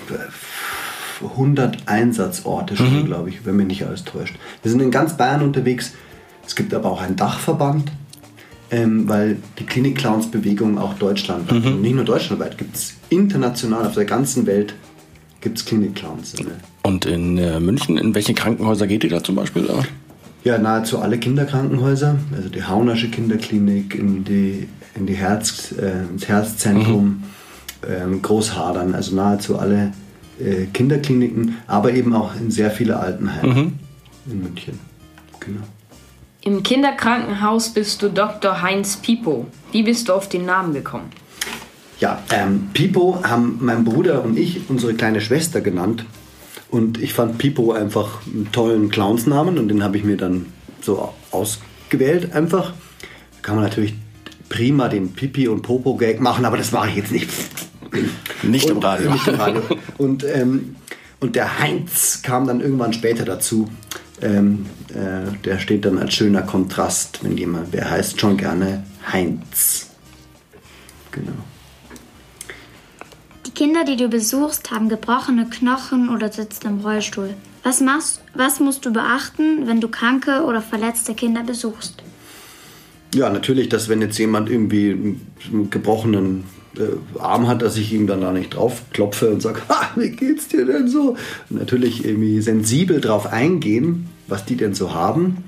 100 1.24 1.88
Einsatzorte 1.88 2.76
schon, 2.76 3.02
mhm. 3.02 3.06
glaube 3.06 3.30
ich, 3.30 3.46
wenn 3.46 3.56
mich 3.56 3.68
nicht 3.68 3.86
alles 3.86 4.04
täuscht. 4.04 4.36
Wir 4.62 4.72
sind 4.72 4.82
in 4.82 4.92
ganz 4.92 5.18
Bayern 5.18 5.42
unterwegs. 5.42 5.94
Es 6.46 6.56
gibt 6.56 6.74
aber 6.74 6.92
auch 6.92 7.02
einen 7.02 7.16
Dachverband, 7.16 7.92
ähm, 8.72 9.08
weil 9.08 9.38
die 9.60 9.66
Klinik-Clowns-Bewegung 9.66 10.78
auch 10.78 10.96
deutschlandweit, 10.96 11.64
mhm. 11.64 11.82
nicht 11.82 11.96
nur 11.96 12.06
deutschlandweit, 12.06 12.58
gibt 12.58 12.76
es 12.76 12.96
international 13.10 13.86
auf 13.86 13.94
der 13.94 14.06
ganzen 14.06 14.46
Welt 14.46 14.74
gibt 15.42 15.58
es 15.58 15.66
Klinik-Clowns. 15.66 16.36
Und 16.84 17.06
in 17.06 17.38
äh, 17.38 17.60
München, 17.60 17.98
in 17.98 18.14
welche 18.16 18.34
Krankenhäuser 18.34 18.88
geht 18.88 19.04
ihr 19.04 19.10
da 19.10 19.24
zum 19.24 19.36
Beispiel? 19.36 19.70
Ja, 20.44 20.58
nahezu 20.58 21.00
alle 21.00 21.18
Kinderkrankenhäuser, 21.18 22.18
also 22.36 22.50
die 22.50 22.64
Haunasche 22.64 23.10
Kinderklinik, 23.10 23.94
in 23.96 24.24
die, 24.24 24.70
in 24.96 25.06
die 25.06 25.16
Herz, 25.16 25.74
äh, 25.74 26.04
ins 26.10 26.28
Herzzentrum, 26.28 27.06
mhm. 27.06 27.24
ähm, 27.90 28.22
Großhadern, 28.22 28.96
also 28.96 29.16
nahezu 29.16 29.60
alle 29.60 29.92
äh, 30.40 30.66
Kinderkliniken, 30.74 31.58
aber 31.68 31.92
eben 31.94 32.14
auch 32.14 32.36
in 32.36 32.52
sehr 32.52 32.72
viele 32.72 32.98
Altenheime 32.98 33.54
mhm. 33.54 33.80
in 34.32 34.44
München. 34.44 34.80
Genau. 35.42 35.62
Im 36.42 36.64
Kinderkrankenhaus 36.64 37.74
bist 37.74 38.02
du 38.02 38.10
Dr. 38.10 38.62
Heinz 38.62 38.96
Pipo. 38.98 39.46
Wie 39.74 39.84
bist 39.84 40.08
du 40.08 40.14
auf 40.14 40.30
den 40.30 40.46
Namen 40.46 40.74
gekommen? 40.74 41.10
Ja, 42.00 42.24
ähm, 42.32 42.70
Pipo 42.74 43.20
haben 43.24 43.58
mein 43.60 43.84
Bruder 43.84 44.24
und 44.24 44.38
ich 44.38 44.70
unsere 44.70 44.94
kleine 44.94 45.20
Schwester 45.20 45.60
genannt. 45.60 46.06
Und 46.72 47.02
ich 47.02 47.14
fand 47.14 47.38
Pipo 47.38 47.72
einfach 47.72 48.22
einen 48.28 48.52
tollen 48.52 48.90
Clownsnamen 48.90 49.58
und 49.58 49.70
den 49.70 49.84
habe 49.84 49.98
ich 49.98 50.04
mir 50.04 50.18
dann 50.18 50.48
so 50.82 51.14
ausgewählt 51.32 52.34
einfach. 52.34 52.74
Da 53.02 53.40
kann 53.42 53.56
man 53.56 53.64
natürlich 53.64 53.96
prima 54.50 54.88
den 54.88 55.14
Pipi- 55.14 55.48
und 55.48 55.62
Popo-Gag 55.62 56.22
machen, 56.22 56.46
aber 56.46 56.58
das 56.58 56.72
mache 56.72 56.90
ich 56.90 56.96
jetzt 56.96 57.12
nicht. 57.12 57.30
Nicht 58.44 58.66
und, 58.66 58.78
im 58.78 58.78
Radio. 58.80 59.12
Nicht 59.12 59.28
im 59.28 59.36
Radio. 59.36 59.62
Und, 59.98 60.24
ähm, 60.24 60.76
und 61.20 61.36
der 61.36 61.60
Heinz 61.60 62.22
kam 62.22 62.48
dann 62.48 62.62
irgendwann 62.62 62.94
später 62.94 63.26
dazu. 63.26 63.70
Ähm, 64.22 64.66
äh, 64.90 65.32
der 65.46 65.60
steht 65.60 65.86
dann 65.86 65.98
als 65.98 66.14
schöner 66.14 66.42
Kontrast, 66.42 67.24
wenn 67.24 67.38
jemand, 67.38 67.70
wer 67.72 67.90
heißt 67.90 68.20
schon 68.20 68.38
gerne 68.38 68.84
Heinz. 69.12 69.88
Genau. 71.12 71.32
Kinder, 73.60 73.84
die 73.84 73.98
du 73.98 74.08
besuchst, 74.08 74.72
haben 74.72 74.88
gebrochene 74.88 75.46
Knochen 75.50 76.08
oder 76.08 76.32
sitzen 76.32 76.68
im 76.68 76.80
Rollstuhl. 76.80 77.34
Was, 77.62 77.82
machst, 77.82 78.22
was 78.34 78.62
musst 78.62 78.86
du 78.86 78.94
beachten, 78.94 79.68
wenn 79.68 79.82
du 79.82 79.90
kranke 79.90 80.46
oder 80.46 80.62
verletzte 80.62 81.14
Kinder 81.14 81.44
besuchst? 81.44 82.02
Ja, 83.14 83.30
natürlich, 83.30 83.68
dass 83.68 83.90
wenn 83.90 84.02
jetzt 84.02 84.18
jemand 84.18 84.50
irgendwie 84.50 84.92
einen 84.92 85.70
gebrochenen 85.70 86.46
äh, 86.78 87.20
Arm 87.20 87.50
hat, 87.50 87.62
dass 87.62 87.76
ich 87.76 87.92
ihm 87.92 88.08
dann 88.08 88.22
da 88.22 88.32
nicht 88.32 88.52
drauf 88.56 88.84
klopfe 88.94 89.30
und 89.30 89.42
sage, 89.42 89.60
ha, 89.68 89.92
wie 89.98 90.12
geht's 90.12 90.48
dir 90.48 90.66
denn 90.66 90.88
so? 90.88 91.18
Und 91.50 91.60
natürlich 91.60 92.06
irgendwie 92.06 92.40
sensibel 92.40 93.02
drauf 93.02 93.26
eingehen, 93.26 94.08
was 94.28 94.46
die 94.46 94.56
denn 94.56 94.74
so 94.74 94.94
haben. 94.94 95.44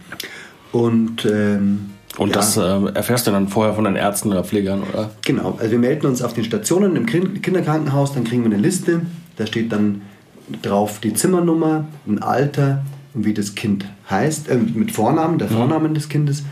Und, 0.74 1.24
ähm, 1.24 1.92
Und 2.22 2.30
ja, 2.30 2.36
das 2.36 2.56
äh, 2.56 2.62
erfährst 2.94 3.26
du 3.26 3.32
dann 3.32 3.48
vorher 3.48 3.74
von 3.74 3.84
den 3.84 3.96
Ärzten 3.96 4.30
oder 4.30 4.44
Pflegern, 4.44 4.84
oder? 4.84 5.10
Genau, 5.26 5.58
also 5.58 5.72
wir 5.72 5.80
melden 5.80 6.06
uns 6.06 6.22
auf 6.22 6.34
den 6.34 6.44
Stationen 6.44 6.96
im 6.96 7.08
Kin- 7.08 7.42
Kinderkrankenhaus, 7.42 8.14
dann 8.14 8.26
kriegen 8.26 8.44
wir 8.44 8.52
eine 8.52 8.62
Liste, 8.62 9.02
da 9.38 9.48
steht 9.48 9.72
dann 9.72 10.04
drauf 10.62 11.00
die 11.00 11.16
Zimmernummer, 11.16 11.86
ein 12.08 12.22
Alter 12.22 12.84
und 13.16 13.26
wie 13.26 13.34
das 13.34 13.56
Kind 13.56 13.86
heißt, 14.10 14.50
äh, 14.50 14.56
mit 14.56 14.92
Vornamen, 14.92 15.40
der 15.40 15.48
Vornamen 15.48 15.96
des 15.96 16.10
Kindes. 16.10 16.44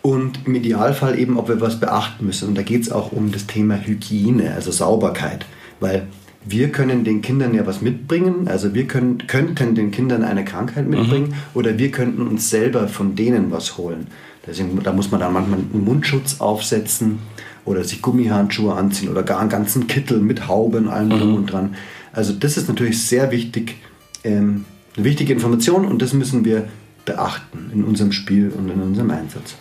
Und 0.00 0.46
im 0.46 0.54
Idealfall 0.54 1.18
eben, 1.18 1.38
ob 1.38 1.48
wir 1.48 1.60
was 1.60 1.78
beachten 1.78 2.24
müssen. 2.24 2.48
Und 2.48 2.56
da 2.56 2.62
geht 2.62 2.80
es 2.80 2.90
auch 2.90 3.12
um 3.12 3.30
das 3.30 3.46
Thema 3.46 3.74
Hygiene, 3.74 4.54
also 4.54 4.70
Sauberkeit, 4.70 5.44
weil 5.80 6.06
wir 6.46 6.72
können 6.72 7.04
den 7.04 7.20
Kindern 7.20 7.52
ja 7.52 7.66
was 7.66 7.82
mitbringen, 7.82 8.48
also 8.48 8.72
wir 8.72 8.86
können, 8.86 9.26
könnten 9.26 9.74
den 9.74 9.90
Kindern 9.90 10.24
eine 10.24 10.46
Krankheit 10.46 10.88
mitbringen 10.88 11.34
oder 11.52 11.76
wir 11.78 11.90
könnten 11.90 12.26
uns 12.26 12.48
selber 12.48 12.88
von 12.88 13.14
denen 13.14 13.50
was 13.50 13.76
holen. 13.76 14.06
Deswegen, 14.46 14.82
da 14.82 14.92
muss 14.92 15.10
man 15.10 15.20
dann 15.20 15.32
manchmal 15.32 15.58
einen 15.58 15.84
Mundschutz 15.84 16.40
aufsetzen 16.40 17.18
oder 17.64 17.84
sich 17.84 18.00
Gummihandschuhe 18.00 18.74
anziehen 18.74 19.10
oder 19.10 19.22
gar 19.22 19.40
einen 19.40 19.50
ganzen 19.50 19.86
Kittel 19.86 20.20
mit 20.20 20.48
Haube 20.48 20.78
und 20.78 20.88
allem 20.88 21.10
drum 21.10 21.34
und 21.34 21.46
dran. 21.46 21.76
Also 22.12 22.32
das 22.32 22.56
ist 22.56 22.68
natürlich 22.68 23.06
sehr 23.06 23.30
wichtig, 23.30 23.76
ähm, 24.24 24.64
eine 24.96 25.04
wichtige 25.04 25.32
Information 25.32 25.84
und 25.84 26.00
das 26.02 26.12
müssen 26.12 26.44
wir 26.44 26.68
beachten 27.04 27.70
in 27.72 27.84
unserem 27.84 28.12
Spiel 28.12 28.50
und 28.50 28.68
in 28.70 28.80
unserem 28.80 29.10
Einsatz. 29.10 29.54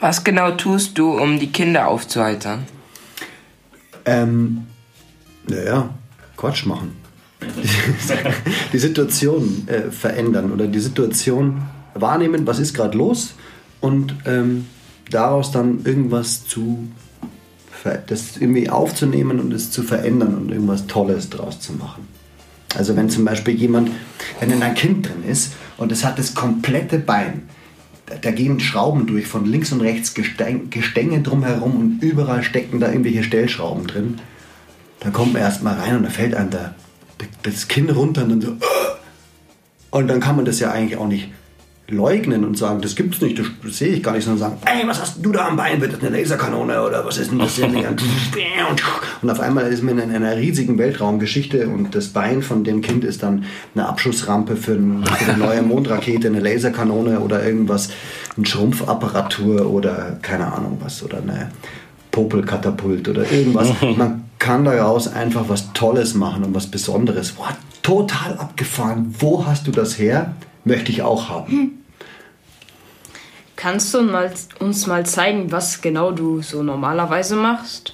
Was 0.00 0.24
genau 0.24 0.52
tust 0.52 0.96
du, 0.96 1.10
um 1.10 1.38
die 1.38 1.52
Kinder 1.52 1.88
aufzuheitern? 1.88 2.64
Ähm, 4.06 4.66
naja, 5.46 5.90
Quatsch 6.36 6.64
machen. 6.64 6.96
die 8.72 8.78
Situation 8.78 9.66
äh, 9.66 9.90
verändern 9.90 10.52
oder 10.52 10.66
die 10.66 10.80
Situation 10.80 11.62
wahrnehmen, 11.94 12.46
was 12.46 12.58
ist 12.58 12.74
gerade 12.74 12.96
los 12.96 13.34
und 13.80 14.14
ähm, 14.26 14.66
daraus 15.10 15.50
dann 15.50 15.84
irgendwas 15.84 16.44
zu 16.46 16.88
das 18.06 18.36
irgendwie 18.36 18.68
aufzunehmen 18.68 19.40
und 19.40 19.52
es 19.52 19.70
zu 19.70 19.82
verändern 19.82 20.34
und 20.34 20.50
irgendwas 20.50 20.86
Tolles 20.86 21.30
draus 21.30 21.60
zu 21.60 21.72
machen. 21.72 22.06
Also 22.76 22.96
wenn 22.96 23.08
zum 23.10 23.24
Beispiel 23.24 23.54
jemand, 23.54 23.90
wenn 24.38 24.50
in 24.50 24.62
ein 24.62 24.74
Kind 24.74 25.06
drin 25.08 25.24
ist 25.26 25.54
und 25.76 25.90
es 25.90 26.04
hat 26.04 26.18
das 26.18 26.34
komplette 26.34 26.98
Bein, 26.98 27.48
da, 28.06 28.16
da 28.16 28.30
gehen 28.30 28.60
Schrauben 28.60 29.06
durch 29.06 29.26
von 29.26 29.46
links 29.46 29.72
und 29.72 29.80
rechts 29.80 30.14
Gestänge, 30.14 31.22
drumherum 31.22 31.76
und 31.76 32.02
überall 32.02 32.42
stecken 32.42 32.80
da 32.80 32.88
irgendwelche 32.88 33.24
Stellschrauben 33.24 33.86
drin. 33.86 34.20
Dann 35.00 35.12
kommt 35.12 35.32
man 35.32 35.42
erst 35.42 35.62
mal 35.62 35.74
rein 35.74 35.96
und 35.96 36.02
da 36.04 36.10
fällt 36.10 36.34
einem 36.34 36.50
da, 36.50 36.74
das 37.42 37.68
Kinn 37.68 37.90
runter 37.90 38.24
und 38.24 38.28
dann 38.28 38.40
so. 38.40 38.56
Und 39.90 40.06
dann 40.06 40.20
kann 40.20 40.36
man 40.36 40.44
das 40.44 40.60
ja 40.60 40.70
eigentlich 40.70 40.98
auch 40.98 41.08
nicht 41.08 41.30
leugnen 41.90 42.44
und 42.44 42.56
sagen, 42.56 42.80
das 42.80 42.96
gibt's 42.96 43.20
nicht, 43.20 43.38
das, 43.38 43.46
das 43.64 43.78
sehe 43.78 43.88
ich 43.88 44.02
gar 44.02 44.12
nicht, 44.12 44.24
sondern 44.24 44.50
sagen, 44.50 44.62
ey, 44.64 44.86
was 44.86 45.00
hast 45.00 45.24
du 45.24 45.32
da 45.32 45.48
am 45.48 45.56
Bein? 45.56 45.80
Wird 45.80 45.92
das 45.92 46.00
eine 46.00 46.16
Laserkanone 46.16 46.82
oder 46.82 47.04
was 47.04 47.18
ist 47.18 47.30
denn 47.30 47.38
das? 47.38 47.56
hier? 47.56 47.66
Und 49.22 49.30
auf 49.30 49.40
einmal 49.40 49.66
ist 49.66 49.82
man 49.82 49.98
in 49.98 50.14
einer 50.14 50.36
riesigen 50.36 50.78
Weltraumgeschichte 50.78 51.68
und 51.68 51.94
das 51.94 52.08
Bein 52.08 52.42
von 52.42 52.64
dem 52.64 52.80
Kind 52.80 53.04
ist 53.04 53.22
dann 53.22 53.44
eine 53.74 53.86
Abschussrampe 53.86 54.56
für, 54.56 54.72
ein, 54.72 55.04
für 55.04 55.32
eine 55.32 55.38
neue 55.38 55.62
Mondrakete, 55.62 56.28
eine 56.28 56.40
Laserkanone 56.40 57.20
oder 57.20 57.44
irgendwas, 57.44 57.90
eine 58.36 58.46
Schrumpfapparatur 58.46 59.70
oder 59.70 60.18
keine 60.22 60.52
Ahnung 60.52 60.78
was 60.80 61.02
oder 61.02 61.18
eine 61.18 61.50
Popelkatapult 62.10 63.08
oder 63.08 63.30
irgendwas. 63.30 63.68
Man 63.96 64.24
kann 64.38 64.64
daraus 64.64 65.12
einfach 65.12 65.48
was 65.48 65.72
Tolles 65.72 66.14
machen 66.14 66.44
und 66.44 66.54
was 66.54 66.66
Besonderes. 66.66 67.32
Boah, 67.32 67.56
total 67.82 68.38
abgefahren. 68.38 69.14
Wo 69.18 69.46
hast 69.46 69.66
du 69.66 69.70
das 69.70 69.98
her? 69.98 70.34
Möchte 70.64 70.92
ich 70.92 71.02
auch 71.02 71.28
haben. 71.28 71.79
Kannst 73.60 73.92
du 73.92 74.00
mal, 74.00 74.32
uns 74.58 74.86
mal 74.86 75.04
zeigen, 75.04 75.52
was 75.52 75.82
genau 75.82 76.12
du 76.12 76.40
so 76.40 76.62
normalerweise 76.62 77.36
machst? 77.36 77.92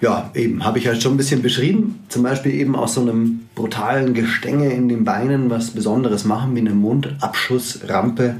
Ja, 0.00 0.32
eben, 0.34 0.64
habe 0.64 0.78
ich 0.78 0.84
ja 0.84 0.96
schon 0.96 1.14
ein 1.14 1.16
bisschen 1.16 1.42
beschrieben. 1.42 2.02
Zum 2.08 2.24
Beispiel 2.24 2.52
eben 2.54 2.74
aus 2.74 2.94
so 2.94 3.02
einem 3.02 3.46
brutalen 3.54 4.14
Gestänge 4.14 4.72
in 4.72 4.88
den 4.88 5.04
Beinen 5.04 5.48
was 5.48 5.70
Besonderes 5.70 6.24
machen, 6.24 6.56
wie 6.56 6.58
eine 6.58 6.70
Mundabschussrampe. 6.70 8.38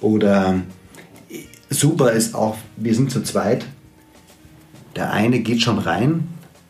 Oder 0.00 0.62
super 1.68 2.12
ist 2.12 2.34
auch, 2.34 2.56
wir 2.76 2.94
sind 2.94 3.10
zu 3.10 3.22
zweit. 3.22 3.66
Der 4.94 5.12
eine 5.12 5.40
geht 5.40 5.60
schon 5.60 5.78
rein 5.78 6.26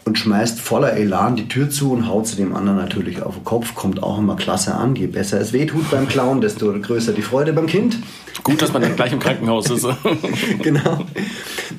und 0.06 0.16
schmeißt 0.16 0.60
voller 0.60 0.92
Elan 0.92 1.34
die 1.34 1.48
Tür 1.48 1.68
zu 1.68 1.92
und 1.92 2.06
haut 2.06 2.28
zu 2.28 2.36
dem 2.36 2.54
anderen 2.54 2.78
natürlich 2.78 3.22
auf 3.22 3.34
den 3.34 3.44
Kopf. 3.44 3.74
Kommt 3.74 4.04
auch 4.04 4.18
immer 4.18 4.36
klasse 4.36 4.72
an. 4.72 4.94
Je 4.94 5.08
besser 5.08 5.40
es 5.40 5.52
wehtut 5.52 5.90
beim 5.90 6.06
Clown, 6.06 6.40
desto 6.40 6.72
größer 6.72 7.12
die 7.12 7.22
Freude 7.22 7.52
beim 7.52 7.66
Kind. 7.66 7.98
Gut, 8.44 8.62
dass 8.62 8.72
man 8.72 8.82
dann 8.82 8.94
gleich 8.94 9.12
im 9.12 9.18
Krankenhaus 9.18 9.68
ist. 9.68 9.84
genau. 10.62 11.04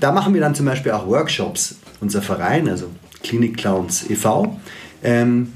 Da 0.02 0.12
machen 0.12 0.34
wir 0.34 0.42
dann 0.42 0.54
zum 0.56 0.66
Beispiel 0.66 0.92
auch 0.92 1.08
Workshops. 1.08 1.78
Unser 2.02 2.22
Verein, 2.22 2.68
also 2.68 2.88
Klinik 3.24 3.56
Clowns 3.56 4.10
e.V., 4.10 4.60
ähm, 5.04 5.54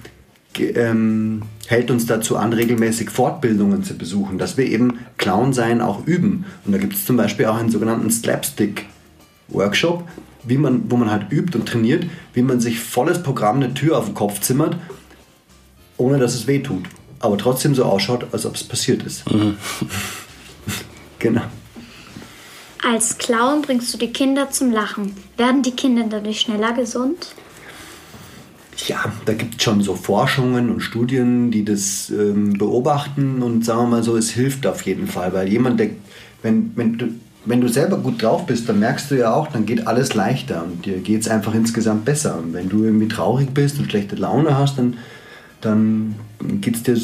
ähm, 0.57 1.41
hält 1.67 1.91
uns 1.91 2.05
dazu 2.05 2.37
an, 2.37 2.53
regelmäßig 2.53 3.09
Fortbildungen 3.09 3.83
zu 3.83 3.97
besuchen, 3.97 4.37
dass 4.37 4.55
wir 4.55 4.65
eben 4.65 4.99
Clown 5.17 5.51
sein 5.51 5.81
auch 5.81 6.07
üben. 6.07 6.45
Und 6.65 6.71
da 6.71 6.77
gibt 6.77 6.93
es 6.93 7.05
zum 7.05 7.17
Beispiel 7.17 7.47
auch 7.47 7.57
einen 7.57 7.69
sogenannten 7.69 8.09
Slapstick-Workshop, 8.09 10.07
wie 10.43 10.57
man, 10.57 10.89
wo 10.89 10.97
man 10.97 11.11
halt 11.11 11.31
übt 11.31 11.57
und 11.57 11.67
trainiert, 11.67 12.05
wie 12.33 12.41
man 12.41 12.59
sich 12.59 12.79
volles 12.79 13.21
Programm 13.21 13.57
eine 13.57 13.73
Tür 13.73 13.97
auf 13.97 14.05
den 14.05 14.15
Kopf 14.15 14.41
zimmert, 14.41 14.77
ohne 15.97 16.17
dass 16.17 16.35
es 16.35 16.47
weh 16.47 16.59
tut. 16.59 16.85
Aber 17.19 17.37
trotzdem 17.37 17.75
so 17.75 17.85
ausschaut, 17.85 18.25
als 18.31 18.45
ob 18.45 18.55
es 18.55 18.63
passiert 18.63 19.03
ist. 19.03 19.23
genau. 21.19 21.43
Als 22.83 23.17
Clown 23.19 23.61
bringst 23.61 23.93
du 23.93 23.97
die 23.99 24.11
Kinder 24.11 24.49
zum 24.49 24.71
Lachen. 24.71 25.13
Werden 25.37 25.61
die 25.61 25.71
Kinder 25.71 26.03
dadurch 26.09 26.41
schneller 26.41 26.73
gesund? 26.73 27.35
Ja, 28.87 29.13
da 29.25 29.33
gibt 29.33 29.57
es 29.57 29.63
schon 29.63 29.81
so 29.81 29.93
Forschungen 29.95 30.71
und 30.71 30.81
Studien, 30.81 31.51
die 31.51 31.63
das 31.63 32.09
ähm, 32.09 32.53
beobachten 32.53 33.43
und 33.43 33.63
sagen 33.63 33.81
wir 33.81 33.87
mal 33.87 34.03
so, 34.03 34.17
es 34.17 34.31
hilft 34.31 34.65
auf 34.65 34.81
jeden 34.83 35.07
Fall, 35.07 35.33
weil 35.33 35.47
jemand, 35.47 35.79
der, 35.79 35.91
wenn, 36.41 36.71
wenn, 36.75 36.97
du, 36.97 37.09
wenn 37.45 37.61
du 37.61 37.67
selber 37.67 37.97
gut 37.97 38.21
drauf 38.21 38.45
bist, 38.45 38.69
dann 38.69 38.79
merkst 38.79 39.09
du 39.09 39.15
ja 39.15 39.33
auch, 39.33 39.47
dann 39.47 39.65
geht 39.65 39.87
alles 39.87 40.13
leichter 40.13 40.63
und 40.63 40.85
dir 40.85 40.99
geht 40.99 41.21
es 41.21 41.27
einfach 41.27 41.55
insgesamt 41.55 42.05
besser. 42.05 42.37
Und 42.37 42.53
wenn 42.53 42.69
du 42.69 42.83
irgendwie 42.83 43.07
traurig 43.07 43.53
bist 43.53 43.79
und 43.79 43.89
schlechte 43.89 44.15
Laune 44.15 44.57
hast, 44.57 44.77
dann, 44.77 44.97
dann 45.61 46.15
geht 46.39 46.75
es 46.75 46.83
dir, 46.83 46.97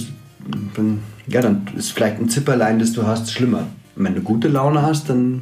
dann, 0.76 1.00
ja, 1.28 1.42
dann 1.42 1.68
ist 1.76 1.92
vielleicht 1.92 2.20
ein 2.20 2.30
Zipperlein, 2.30 2.78
das 2.78 2.94
du 2.94 3.08
hast, 3.08 3.32
schlimmer. 3.32 3.68
Und 3.96 4.04
wenn 4.04 4.16
du 4.16 4.22
gute 4.22 4.48
Laune 4.48 4.84
hast, 4.84 5.10
dann 5.10 5.42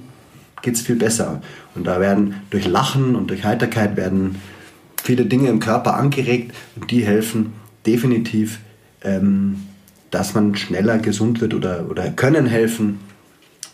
geht 0.61 0.75
es 0.75 0.81
viel 0.81 0.95
besser. 0.95 1.41
Und 1.75 1.85
da 1.85 1.99
werden 1.99 2.35
durch 2.49 2.65
Lachen 2.65 3.15
und 3.15 3.29
durch 3.29 3.43
Heiterkeit 3.43 3.97
werden 3.97 4.37
viele 5.03 5.25
Dinge 5.25 5.49
im 5.49 5.59
Körper 5.59 5.95
angeregt 5.95 6.55
und 6.75 6.89
die 6.89 7.05
helfen 7.05 7.53
definitiv, 7.85 8.59
ähm, 9.03 9.57
dass 10.09 10.33
man 10.33 10.55
schneller 10.55 10.97
gesund 10.99 11.41
wird 11.41 11.53
oder, 11.53 11.85
oder 11.89 12.09
können 12.11 12.45
helfen, 12.45 12.99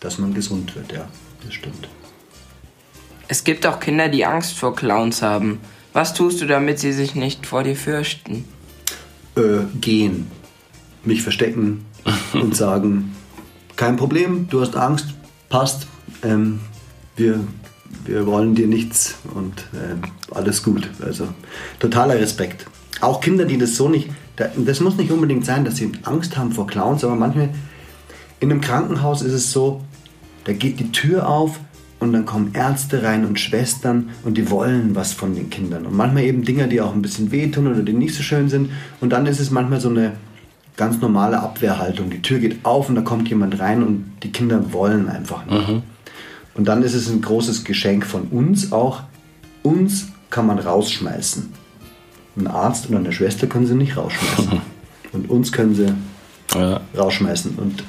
dass 0.02 0.18
man 0.18 0.34
gesund 0.34 0.74
wird. 0.74 0.92
Ja, 0.92 1.08
das 1.44 1.54
stimmt. 1.54 1.88
Es 3.28 3.44
gibt 3.44 3.66
auch 3.66 3.80
Kinder, 3.80 4.08
die 4.08 4.24
Angst 4.26 4.54
vor 4.58 4.74
Clowns 4.74 5.22
haben. 5.22 5.60
Was 5.92 6.12
tust 6.14 6.40
du, 6.40 6.46
damit 6.46 6.78
sie 6.78 6.92
sich 6.92 7.14
nicht 7.14 7.46
vor 7.46 7.62
dir 7.62 7.76
fürchten? 7.76 8.44
Äh, 9.36 9.64
gehen, 9.80 10.26
mich 11.04 11.22
verstecken 11.22 11.84
und 12.34 12.56
sagen, 12.56 13.14
kein 13.76 13.96
Problem, 13.96 14.48
du 14.50 14.60
hast 14.60 14.76
Angst, 14.76 15.06
passt, 15.48 15.86
ähm, 16.22 16.60
wir, 17.16 17.40
wir 18.04 18.26
wollen 18.26 18.54
dir 18.54 18.66
nichts 18.66 19.14
und 19.34 19.64
ähm, 19.74 20.02
alles 20.34 20.62
gut. 20.62 20.88
Also 21.02 21.28
totaler 21.78 22.14
Respekt. 22.18 22.66
Auch 23.00 23.20
Kinder, 23.20 23.44
die 23.44 23.56
das 23.58 23.76
so 23.76 23.88
nicht, 23.88 24.08
da- 24.36 24.50
das 24.56 24.80
muss 24.80 24.96
nicht 24.96 25.10
unbedingt 25.10 25.44
sein, 25.46 25.64
dass 25.64 25.76
sie 25.76 25.92
Angst 26.02 26.36
haben 26.36 26.52
vor 26.52 26.66
Clowns, 26.66 27.02
aber 27.04 27.16
manchmal 27.16 27.50
in 28.40 28.50
einem 28.50 28.60
Krankenhaus 28.60 29.22
ist 29.22 29.32
es 29.32 29.52
so, 29.52 29.82
da 30.44 30.52
geht 30.52 30.80
die 30.80 30.90
Tür 30.92 31.28
auf 31.28 31.58
und 32.00 32.12
dann 32.12 32.26
kommen 32.26 32.50
Ärzte 32.54 33.02
rein 33.02 33.24
und 33.24 33.38
Schwestern 33.38 34.10
und 34.24 34.36
die 34.36 34.50
wollen 34.50 34.94
was 34.96 35.12
von 35.12 35.34
den 35.34 35.50
Kindern. 35.50 35.86
Und 35.86 35.96
manchmal 35.96 36.24
eben 36.24 36.44
Dinge, 36.44 36.66
die 36.68 36.80
auch 36.80 36.92
ein 36.94 37.02
bisschen 37.02 37.30
wehtun 37.30 37.68
oder 37.68 37.82
die 37.82 37.92
nicht 37.92 38.14
so 38.14 38.22
schön 38.22 38.48
sind. 38.48 38.70
Und 39.00 39.10
dann 39.10 39.26
ist 39.26 39.38
es 39.40 39.50
manchmal 39.50 39.80
so 39.80 39.88
eine 39.88 40.12
ganz 40.76 41.00
normale 41.00 41.38
Abwehrhaltung. 41.40 42.10
Die 42.10 42.20
Tür 42.22 42.38
geht 42.40 42.64
auf 42.64 42.88
und 42.88 42.96
da 42.96 43.02
kommt 43.02 43.28
jemand 43.28 43.60
rein 43.60 43.82
und 43.84 44.12
die 44.24 44.32
Kinder 44.32 44.72
wollen 44.72 45.08
einfach 45.08 45.46
nicht. 45.46 45.82
Und 46.54 46.66
dann 46.66 46.82
ist 46.82 46.94
es 46.94 47.08
ein 47.08 47.20
großes 47.22 47.62
Geschenk 47.64 48.04
von 48.04 48.22
uns 48.24 48.72
auch, 48.72 49.02
uns 49.62 50.08
kann 50.30 50.46
man 50.46 50.58
rausschmeißen. 50.58 51.52
Ein 52.36 52.46
Arzt 52.46 52.88
und 52.88 52.96
eine 52.96 53.12
Schwester 53.12 53.46
können 53.46 53.66
sie 53.66 53.74
nicht 53.74 53.96
rausschmeißen. 53.96 54.60
Und 55.12 55.28
uns 55.28 55.52
können 55.52 55.74
sie 55.74 55.92
Ja. 56.58 56.80
rausschmeißen. 56.96 57.56
Und 57.56 57.84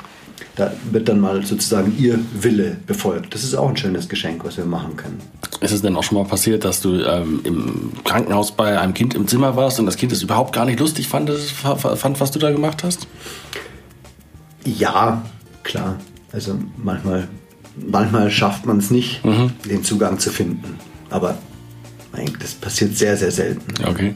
da 0.55 0.71
wird 0.91 1.09
dann 1.09 1.19
mal 1.19 1.43
sozusagen 1.43 1.95
ihr 1.97 2.19
Wille 2.33 2.77
befolgt. 2.85 3.33
Das 3.33 3.43
ist 3.43 3.55
auch 3.55 3.69
ein 3.69 3.77
schönes 3.77 4.07
Geschenk, 4.07 4.45
was 4.45 4.57
wir 4.57 4.65
machen 4.65 4.95
können. 4.95 5.19
Ist 5.61 5.71
es 5.71 5.81
denn 5.81 5.95
auch 5.95 6.03
schon 6.03 6.17
mal 6.17 6.25
passiert, 6.25 6.63
dass 6.63 6.81
du 6.81 7.01
ähm, 7.03 7.41
im 7.43 7.91
Krankenhaus 8.03 8.51
bei 8.51 8.79
einem 8.79 8.93
Kind 8.93 9.15
im 9.15 9.27
Zimmer 9.27 9.55
warst 9.55 9.79
und 9.79 9.87
das 9.87 9.95
Kind 9.95 10.11
es 10.11 10.21
überhaupt 10.21 10.53
gar 10.53 10.65
nicht 10.65 10.79
lustig 10.79 11.07
fand, 11.07 11.31
fand, 11.31 12.19
was 12.19 12.31
du 12.31 12.39
da 12.39 12.51
gemacht 12.51 12.83
hast? 12.83 13.07
Ja, 14.65 15.23
klar. 15.63 15.99
Also 16.31 16.59
manchmal, 16.77 17.27
manchmal 17.75 18.29
schafft 18.29 18.65
man 18.65 18.77
es 18.77 18.91
nicht, 18.91 19.21
den 19.69 19.83
Zugang 19.83 20.19
zu 20.19 20.29
finden. 20.29 20.77
Aber 21.09 21.37
das 22.39 22.53
passiert 22.53 22.95
sehr, 22.95 23.17
sehr 23.17 23.31
selten. 23.31 23.73
Okay. 23.85 24.13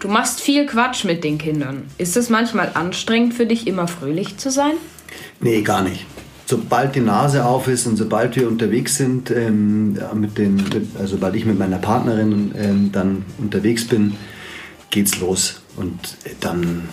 Du 0.00 0.08
machst 0.08 0.40
viel 0.40 0.66
Quatsch 0.66 1.04
mit 1.04 1.24
den 1.24 1.38
Kindern. 1.38 1.84
Ist 1.98 2.16
es 2.16 2.28
manchmal 2.28 2.72
anstrengend 2.74 3.34
für 3.34 3.46
dich, 3.46 3.66
immer 3.66 3.88
fröhlich 3.88 4.36
zu 4.36 4.50
sein? 4.50 4.74
Nee, 5.40 5.62
gar 5.62 5.82
nicht. 5.82 6.06
Sobald 6.46 6.94
die 6.94 7.00
Nase 7.00 7.44
auf 7.44 7.68
ist 7.68 7.86
und 7.86 7.96
sobald 7.96 8.34
wir 8.36 8.48
unterwegs 8.48 8.96
sind, 8.96 9.30
ähm, 9.30 9.98
mit 10.14 10.38
den, 10.38 10.64
also 10.98 11.16
sobald 11.16 11.34
ich 11.36 11.44
mit 11.44 11.58
meiner 11.58 11.78
Partnerin 11.78 12.54
ähm, 12.56 12.90
dann 12.90 13.24
unterwegs 13.36 13.86
bin, 13.86 14.14
geht's 14.90 15.20
los. 15.20 15.60
Und 15.76 16.16
dann, 16.40 16.88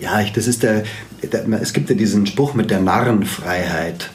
ja, 0.00 0.20
ich, 0.20 0.32
das 0.32 0.48
ist 0.48 0.62
der, 0.62 0.82
der, 1.22 1.46
es 1.60 1.72
gibt 1.72 1.88
ja 1.88 1.94
diesen 1.94 2.26
Spruch 2.26 2.54
mit 2.54 2.70
der 2.70 2.80
Narrenfreiheit. 2.80 4.10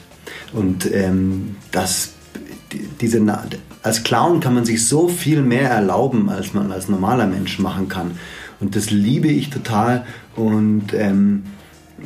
Und 0.52 0.92
ähm, 0.92 1.56
das, 1.72 2.12
die, 2.72 2.86
diese, 3.00 3.20
als 3.82 4.04
Clown 4.04 4.40
kann 4.40 4.54
man 4.54 4.64
sich 4.64 4.86
so 4.86 5.08
viel 5.08 5.42
mehr 5.42 5.70
erlauben, 5.70 6.28
als 6.28 6.52
man 6.52 6.70
als 6.70 6.88
normaler 6.88 7.26
Mensch 7.26 7.58
machen 7.58 7.88
kann. 7.88 8.12
Und 8.60 8.76
das 8.76 8.90
liebe 8.90 9.28
ich 9.28 9.50
total. 9.50 10.04
Und 10.36 10.92
ähm, 10.92 11.44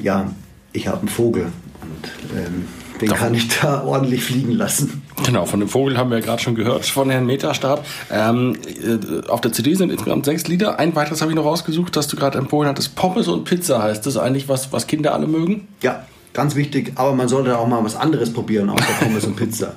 ja, 0.01 0.31
ich 0.75 0.89
habe 0.89 0.99
einen 0.99 1.09
Vogel 1.09 1.47
und 1.81 2.37
ähm, 2.37 2.67
den 3.01 3.09
Doch. 3.09 3.17
kann 3.17 3.35
ich 3.35 3.49
da 3.61 3.83
ordentlich 3.83 4.23
fliegen 4.23 4.53
lassen. 4.53 5.03
Genau, 5.25 5.47
von 5.47 5.61
dem 5.61 5.69
Vogel 5.69 5.97
haben 5.97 6.11
wir 6.11 6.19
ja 6.19 6.25
gerade 6.25 6.43
schon 6.43 6.55
gehört, 6.55 6.85
von 6.85 7.11
Herrn 7.11 7.27
Meterstab. 7.27 7.85
Ähm, 8.11 8.57
äh, 8.67 9.29
auf 9.29 9.41
der 9.41 9.53
CD 9.53 9.75
sind 9.75 9.91
insgesamt 9.91 10.25
sechs 10.25 10.47
Lieder. 10.47 10.79
Ein 10.79 10.95
weiteres 10.95 11.21
habe 11.21 11.33
ich 11.33 11.37
noch 11.37 11.45
rausgesucht, 11.45 11.97
das 11.97 12.09
du 12.09 12.17
gerade 12.17 12.39
empfohlen 12.39 12.69
hattest. 12.69 12.95
Pommes 12.95 13.29
und 13.29 13.45
Pizza 13.45 13.83
heißt 13.83 14.05
das 14.07 14.17
eigentlich, 14.17 14.49
was, 14.49 14.73
was 14.73 14.87
Kinder 14.87 15.15
alle 15.15 15.27
mögen? 15.27 15.69
Ja, 15.83 16.05
ganz 16.33 16.55
wichtig, 16.57 16.93
aber 16.97 17.15
man 17.15 17.29
sollte 17.29 17.57
auch 17.59 17.67
mal 17.67 17.83
was 17.83 17.97
anderes 17.97 18.33
probieren, 18.33 18.71
außer 18.71 18.85
Pommes 19.01 19.25
und 19.25 19.37
Pizza. 19.37 19.75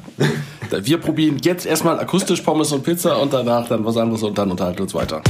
Wir 0.81 0.97
probieren 0.97 1.37
jetzt 1.41 1.65
erstmal 1.65 1.99
akustisch 1.99 2.41
Pommes 2.41 2.71
und 2.71 2.83
Pizza 2.83 3.19
und 3.21 3.33
danach 3.33 3.67
dann 3.67 3.85
was 3.85 3.97
anderes 3.97 4.23
und 4.23 4.37
dann 4.37 4.51
unterhalten 4.51 4.79
wir 4.79 4.83
uns 4.83 4.93
weiter. 4.93 5.21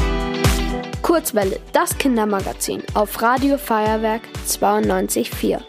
Kurzwelle, 1.08 1.62
das 1.72 1.98
Kindermagazin 1.98 2.84
auf 2.94 3.22
Radio 3.22 3.58
Feuerwerk 3.58 4.24
92.4. 4.46 5.62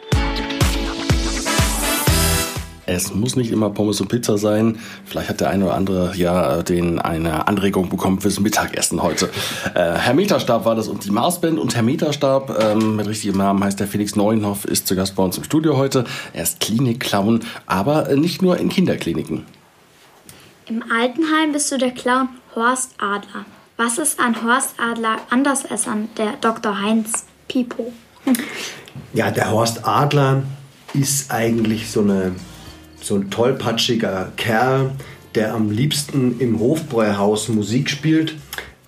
Es 2.86 3.14
muss 3.14 3.36
nicht 3.36 3.52
immer 3.52 3.70
Pommes 3.70 4.00
und 4.00 4.08
Pizza 4.08 4.36
sein. 4.36 4.80
Vielleicht 5.04 5.28
hat 5.28 5.40
der 5.40 5.50
eine 5.50 5.66
oder 5.66 5.74
andere 5.74 6.16
ja 6.16 6.64
den 6.64 6.98
eine 6.98 7.46
Anregung 7.46 7.88
bekommen 7.88 8.20
fürs 8.20 8.40
Mittagessen 8.40 9.00
heute. 9.00 9.30
Äh, 9.76 9.92
Herr 9.92 10.14
Meterstab 10.14 10.64
war 10.64 10.74
das 10.74 10.88
und 10.88 11.04
die 11.04 11.12
Marsband 11.12 11.60
und 11.60 11.76
Herr 11.76 11.84
Meterstab 11.84 12.58
ähm, 12.60 12.96
mit 12.96 13.06
richtigem 13.06 13.38
Namen 13.38 13.62
heißt 13.62 13.78
der 13.78 13.86
Felix 13.86 14.16
Neuenhoff, 14.16 14.64
ist 14.64 14.88
zu 14.88 14.96
Gast 14.96 15.14
bei 15.14 15.22
uns 15.22 15.38
im 15.38 15.44
Studio 15.44 15.76
heute. 15.76 16.02
Er 16.32 16.42
ist 16.42 16.58
Klinikclown, 16.58 17.44
aber 17.66 18.10
äh, 18.10 18.16
nicht 18.16 18.42
nur 18.42 18.56
in 18.56 18.70
Kinderkliniken. 18.70 19.46
Im 20.66 20.82
Altenheim 20.90 21.52
bist 21.52 21.70
du 21.70 21.78
der 21.78 21.92
Clown 21.92 22.28
Horst 22.56 22.96
Adler. 22.98 23.46
Was 23.80 23.96
ist 23.96 24.18
an 24.18 24.34
Horst 24.42 24.74
Adler 24.78 25.18
anders 25.30 25.64
als 25.64 25.86
an 25.86 26.08
der 26.18 26.32
Dr. 26.40 26.80
Heinz 26.82 27.26
Pipo? 27.46 27.92
Ja, 29.14 29.30
der 29.30 29.52
Horst 29.52 29.86
Adler 29.86 30.42
ist 30.94 31.30
eigentlich 31.30 31.88
so, 31.88 32.00
eine, 32.00 32.32
so 33.00 33.14
ein 33.14 33.30
tollpatschiger 33.30 34.32
Kerl, 34.36 34.90
der 35.36 35.54
am 35.54 35.70
liebsten 35.70 36.40
im 36.40 36.58
Hofbräuhaus 36.58 37.50
Musik 37.50 37.88
spielt. 37.88 38.34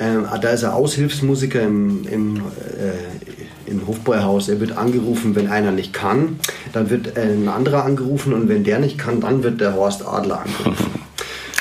Ähm, 0.00 0.26
da 0.42 0.48
ist 0.48 0.64
er 0.64 0.74
Aushilfsmusiker 0.74 1.62
im, 1.62 2.04
im, 2.08 2.36
äh, 2.38 3.70
im 3.70 3.86
Hofbräuhaus. 3.86 4.48
Er 4.48 4.58
wird 4.58 4.72
angerufen, 4.76 5.36
wenn 5.36 5.46
einer 5.46 5.70
nicht 5.70 5.92
kann. 5.92 6.40
Dann 6.72 6.90
wird 6.90 7.16
äh, 7.16 7.32
ein 7.32 7.46
anderer 7.46 7.84
angerufen 7.84 8.32
und 8.32 8.48
wenn 8.48 8.64
der 8.64 8.80
nicht 8.80 8.98
kann, 8.98 9.20
dann 9.20 9.44
wird 9.44 9.60
der 9.60 9.74
Horst 9.74 10.04
Adler 10.04 10.40
angerufen. 10.40 11.00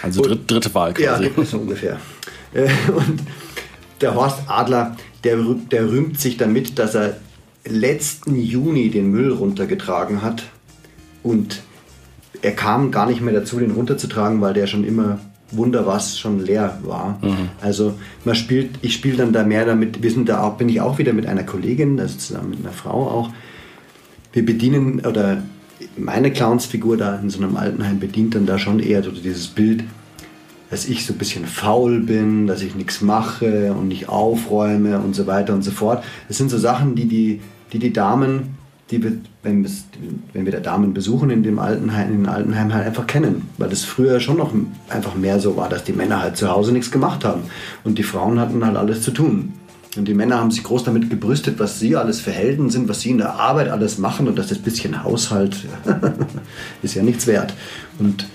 Also 0.01 0.23
dritt, 0.23 0.49
dritte 0.49 0.73
Wahl 0.73 0.93
Ja, 0.97 1.17
quasi. 1.17 1.31
es 1.39 1.51
so 1.51 1.57
ungefähr. 1.57 1.99
Äh, 2.53 2.69
Und 2.91 3.21
der 4.01 4.15
Horst 4.15 4.39
Adler, 4.47 4.95
der, 5.23 5.37
der 5.71 5.89
rühmt 5.89 6.19
sich 6.19 6.37
damit, 6.37 6.79
dass 6.79 6.95
er 6.95 7.17
letzten 7.65 8.35
Juni 8.41 8.89
den 8.89 9.11
Müll 9.11 9.31
runtergetragen 9.31 10.21
hat. 10.21 10.43
Und 11.23 11.61
er 12.41 12.51
kam 12.51 12.91
gar 12.91 13.05
nicht 13.07 13.21
mehr 13.21 13.33
dazu, 13.33 13.59
den 13.59 13.71
runterzutragen, 13.71 14.41
weil 14.41 14.53
der 14.53 14.67
schon 14.67 14.83
immer 14.83 15.19
Wunder 15.51 15.85
was 15.85 16.19
schon 16.19 16.39
leer 16.45 16.79
war. 16.83 17.19
Also 17.61 17.95
man 18.23 18.35
spielt, 18.35 18.71
ich 18.81 18.93
spiele 18.93 19.17
dann 19.17 19.33
da 19.33 19.43
mehr 19.43 19.65
damit, 19.65 20.03
wir 20.03 20.11
sind 20.11 20.29
da 20.29 20.43
auch, 20.43 20.57
bin 20.57 20.69
ich 20.69 20.79
auch 20.79 20.99
wieder 20.99 21.13
mit 21.13 21.25
einer 21.25 21.43
Kollegin, 21.43 21.99
also 21.99 22.17
zusammen 22.17 22.51
mit 22.51 22.59
einer 22.59 22.71
Frau 22.71 23.07
auch. 23.07 23.29
Wir 24.31 24.45
bedienen, 24.45 24.99
oder 25.05 25.43
meine 25.97 26.31
Clownsfigur 26.31 26.97
da 26.97 27.17
in 27.17 27.29
so 27.29 27.41
einem 27.41 27.57
Altenheim 27.57 27.99
bedient 27.99 28.35
dann 28.35 28.45
da 28.45 28.59
schon 28.59 28.79
eher 28.79 29.01
so 29.01 29.11
dieses 29.11 29.47
Bild, 29.47 29.83
dass 30.69 30.85
ich 30.85 31.05
so 31.05 31.13
ein 31.13 31.17
bisschen 31.17 31.45
faul 31.45 31.99
bin, 32.01 32.45
dass 32.47 32.61
ich 32.61 32.75
nichts 32.75 33.01
mache 33.01 33.73
und 33.73 33.87
nicht 33.87 34.07
aufräume 34.09 34.99
und 34.99 35.15
so 35.15 35.25
weiter 35.27 35.53
und 35.53 35.63
so 35.63 35.71
fort. 35.71 36.03
Das 36.27 36.37
sind 36.37 36.49
so 36.49 36.57
Sachen, 36.57 36.95
die 36.95 37.07
die, 37.07 37.41
die, 37.73 37.79
die 37.79 37.91
Damen, 37.93 38.57
die 38.91 39.01
wir, 39.03 39.13
wenn, 39.43 39.63
wir's- 39.63 39.85
wenn 40.33 40.45
wir 40.45 40.51
da 40.51 40.59
Damen 40.59 40.93
besuchen 40.93 41.29
in 41.31 41.43
dem 41.43 41.59
Altenheim, 41.59 42.13
in 42.13 42.25
Altenheim 42.27 42.73
halt 42.73 42.85
einfach 42.87 43.07
kennen. 43.07 43.47
Weil 43.57 43.69
das 43.69 43.83
früher 43.83 44.19
schon 44.19 44.37
noch 44.37 44.51
einfach 44.89 45.15
mehr 45.15 45.39
so 45.39 45.55
war, 45.57 45.69
dass 45.69 45.83
die 45.83 45.93
Männer 45.93 46.21
halt 46.21 46.37
zu 46.37 46.49
Hause 46.49 46.71
nichts 46.71 46.91
gemacht 46.91 47.23
haben. 47.25 47.41
Und 47.83 47.97
die 47.97 48.03
Frauen 48.03 48.39
hatten 48.39 48.65
halt 48.65 48.75
alles 48.77 49.01
zu 49.01 49.11
tun. 49.11 49.53
Und 49.97 50.07
die 50.07 50.13
Männer 50.13 50.37
haben 50.39 50.51
sich 50.51 50.63
groß 50.63 50.83
damit 50.83 51.09
gebrüstet, 51.09 51.57
was 51.59 51.79
sie 51.79 51.95
alles 51.95 52.21
für 52.21 52.31
Helden 52.31 52.69
sind, 52.69 52.87
was 52.87 53.01
sie 53.01 53.09
in 53.09 53.17
der 53.17 53.33
Arbeit 53.39 53.69
alles 53.69 53.97
machen 53.97 54.27
und 54.27 54.37
dass 54.37 54.47
das 54.47 54.59
bisschen 54.59 55.03
Haushalt 55.03 55.57
ist 56.83 56.93
ja 56.93 57.01
nichts 57.01 57.25
wert. 57.25 57.53
Und 57.97 58.27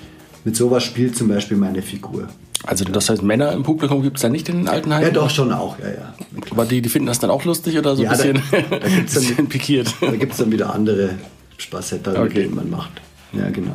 mit 0.45 0.57
sowas 0.57 0.85
spielt 0.85 1.17
zum 1.17 1.29
Beispiel 1.29 1.57
meine 1.57 1.83
Figur. 1.83 2.29
Also 2.67 2.85
das 2.85 3.11
heißt, 3.11 3.23
Männer 3.23 3.53
im 3.53 3.63
Publikum 3.63 4.03
gibt 4.03 4.17
es 4.17 4.23
ja 4.23 4.29
nicht 4.31 4.49
in 4.49 4.57
den 4.59 4.69
Altenheimen? 4.69 5.07
Ja, 5.07 5.13
doch, 5.13 5.29
schon 5.29 5.53
auch, 5.53 5.79
ja, 5.79 5.89
ja. 5.89 6.15
Aber 6.51 6.65
die, 6.65 6.81
die 6.81 6.89
finden 6.89 7.07
das 7.07 7.19
dann 7.19 7.29
auch 7.31 7.45
lustig 7.45 7.77
oder 7.79 7.95
so 7.95 8.03
Ja, 8.03 8.11
ein 8.13 8.17
bisschen, 8.17 8.43
da- 8.51 8.79
da 8.79 8.89
gibt's 8.89 9.15
dann- 9.15 9.23
bisschen 9.25 9.49
pikiert? 9.49 9.95
Da 10.01 10.11
gibt 10.13 10.33
es 10.33 10.39
dann 10.39 10.51
wieder 10.51 10.75
andere 10.75 11.11
Spaßetter, 11.59 12.13
mit 12.13 12.21
Okay. 12.21 12.43
denen 12.45 12.55
man 12.55 12.71
macht. 12.71 12.93
Ja, 13.33 13.51
genau. 13.51 13.75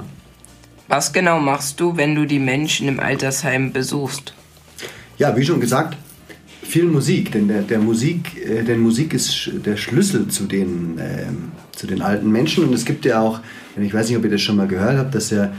Was 0.88 1.14
genau 1.14 1.40
machst 1.40 1.80
du, 1.80 1.98
wenn 1.98 2.16
du 2.16 2.26
die 2.26 2.40
Menschen 2.40 2.88
im 2.88 3.00
Altersheim 3.00 3.72
besuchst? 3.74 4.34
Ja, 5.20 5.36
wie 5.38 5.46
schon 5.46 5.60
gesagt, 5.60 5.96
viel 6.64 6.86
Musik, 6.86 7.32
denn 7.32 7.48
der, 7.48 7.62
der 7.62 7.78
Musik, 7.80 8.44
äh, 8.44 8.64
denn 8.64 8.80
Musik 8.80 9.14
ist 9.14 9.30
sch- 9.32 9.60
der 9.62 9.78
Schlüssel 9.78 10.28
zu 10.30 10.46
den, 10.46 10.98
ähm, 11.00 11.52
zu 11.76 11.86
den 11.86 12.02
alten 12.02 12.32
Menschen. 12.32 12.64
Und 12.68 12.74
es 12.74 12.86
gibt 12.86 13.06
ja 13.06 13.22
auch, 13.22 13.40
ich 13.80 13.94
weiß 13.94 14.08
nicht, 14.10 14.18
ob 14.18 14.24
ihr 14.24 14.32
das 14.32 14.42
schon 14.42 14.56
mal 14.56 14.68
gehört 14.68 14.98
habt, 14.98 15.14
dass 15.14 15.30
ja 15.30 15.52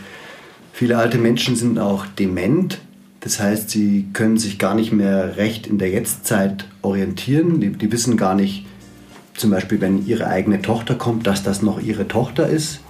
viele 0.72 0.98
alte 0.98 1.18
Menschen 1.18 1.56
sind 1.56 1.78
auch 1.78 2.06
dement. 2.06 2.80
Das 3.20 3.40
heißt, 3.40 3.70
sie 3.70 4.06
können 4.12 4.38
sich 4.38 4.58
gar 4.58 4.74
nicht 4.74 4.92
mehr 4.92 5.36
recht 5.36 5.66
in 5.66 5.78
der 5.78 5.90
Jetztzeit 5.90 6.66
orientieren. 6.82 7.60
Die, 7.60 7.70
die 7.70 7.92
wissen 7.92 8.16
gar 8.16 8.34
nicht, 8.34 8.66
zum 9.34 9.50
Beispiel, 9.50 9.80
wenn 9.80 10.06
ihre 10.06 10.26
eigene 10.26 10.62
Tochter 10.62 10.94
kommt, 10.94 11.26
dass 11.26 11.42
das 11.42 11.62
noch 11.62 11.82
ihre 11.82 12.08
Tochter 12.08 12.48
ist. 12.48 12.80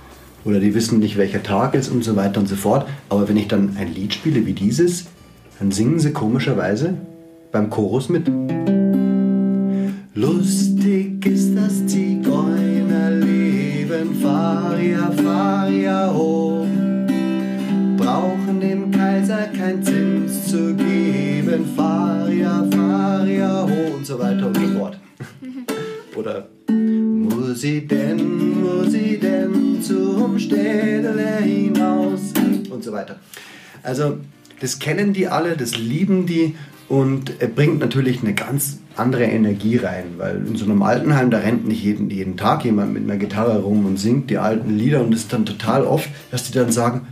Oder 0.45 0.61
die 0.61 0.75
wissen 0.75 1.01
nicht, 1.01 1.19
welcher 1.19 1.43
Tag 1.43 1.75
ist 1.75 1.91
und 1.91 2.05
so 2.05 2.17
weiter 2.17 2.41
und 2.41 2.49
so 2.49 2.57
fort. 2.57 2.89
Aber 3.09 3.29
wenn 3.29 3.37
ich 3.37 3.49
dann 3.49 3.77
ein 3.77 3.93
Lied 3.93 4.15
spiele 4.15 4.47
wie 4.47 4.55
dieses, 4.55 5.07
dann 5.59 5.73
singen 5.73 5.99
sie 5.99 6.13
komischerweise 6.13 6.95
beim 7.53 7.69
Chorus 7.69 8.09
mit. 8.09 8.27
Lustig 10.15 11.27
ist 11.27 11.55
das 11.57 11.87
Zigeunerleben, 11.87 14.15
fahr 14.23 14.79
ja 15.71 16.13
hoch. 16.13 16.60
Brauchen 18.51 18.61
dem 18.63 18.91
Kaiser 18.91 19.47
kein 19.57 19.81
Zins 19.81 20.49
zu 20.49 20.75
geben, 20.75 21.65
fahr 21.77 22.29
ja 22.29 23.63
hoch 23.63 23.95
und 23.95 24.05
so 24.05 24.19
weiter 24.19 24.49
und 24.49 24.57
so 24.57 24.67
fort. 24.77 24.99
Oder 26.17 26.49
muss 26.69 27.61
sie 27.61 27.87
denn, 27.87 28.61
muss 28.61 28.91
sie 28.91 29.19
denn 29.19 29.81
zum 29.81 30.37
Städele 30.37 31.37
hinaus 31.43 32.33
und 32.71 32.83
so 32.83 32.91
weiter. 32.91 33.21
Also 33.85 34.19
das 34.59 34.81
kennen 34.81 35.13
die 35.13 35.29
alle, 35.29 35.57
das 35.57 35.79
lieben 35.79 36.27
die 36.27 36.57
und 36.89 37.41
er 37.41 37.47
bringt 37.47 37.79
natürlich 37.79 38.21
eine 38.21 38.35
ganz 38.35 38.81
andere 38.97 39.27
Energie 39.27 39.77
rein, 39.77 40.15
weil 40.17 40.45
in 40.45 40.57
so 40.57 40.65
einem 40.65 40.83
Altenheim, 40.83 41.31
da 41.31 41.39
rennt 41.39 41.69
nicht 41.69 41.85
jeden, 41.85 42.11
jeden 42.11 42.37
Tag 42.37 42.65
jemand 42.65 42.95
mit 42.95 43.05
einer 43.05 43.17
Gitarre 43.17 43.61
rum 43.61 43.87
und 43.87 44.01
singt 44.01 44.29
die 44.29 44.39
alten 44.39 44.77
Lieder 44.77 45.03
und 45.03 45.15
es 45.15 45.21
ist 45.21 45.33
dann 45.33 45.47
total 45.47 45.85
oft, 45.85 46.09
dass 46.33 46.43
die 46.43 46.53
dann 46.53 46.73
sagen, 46.73 47.07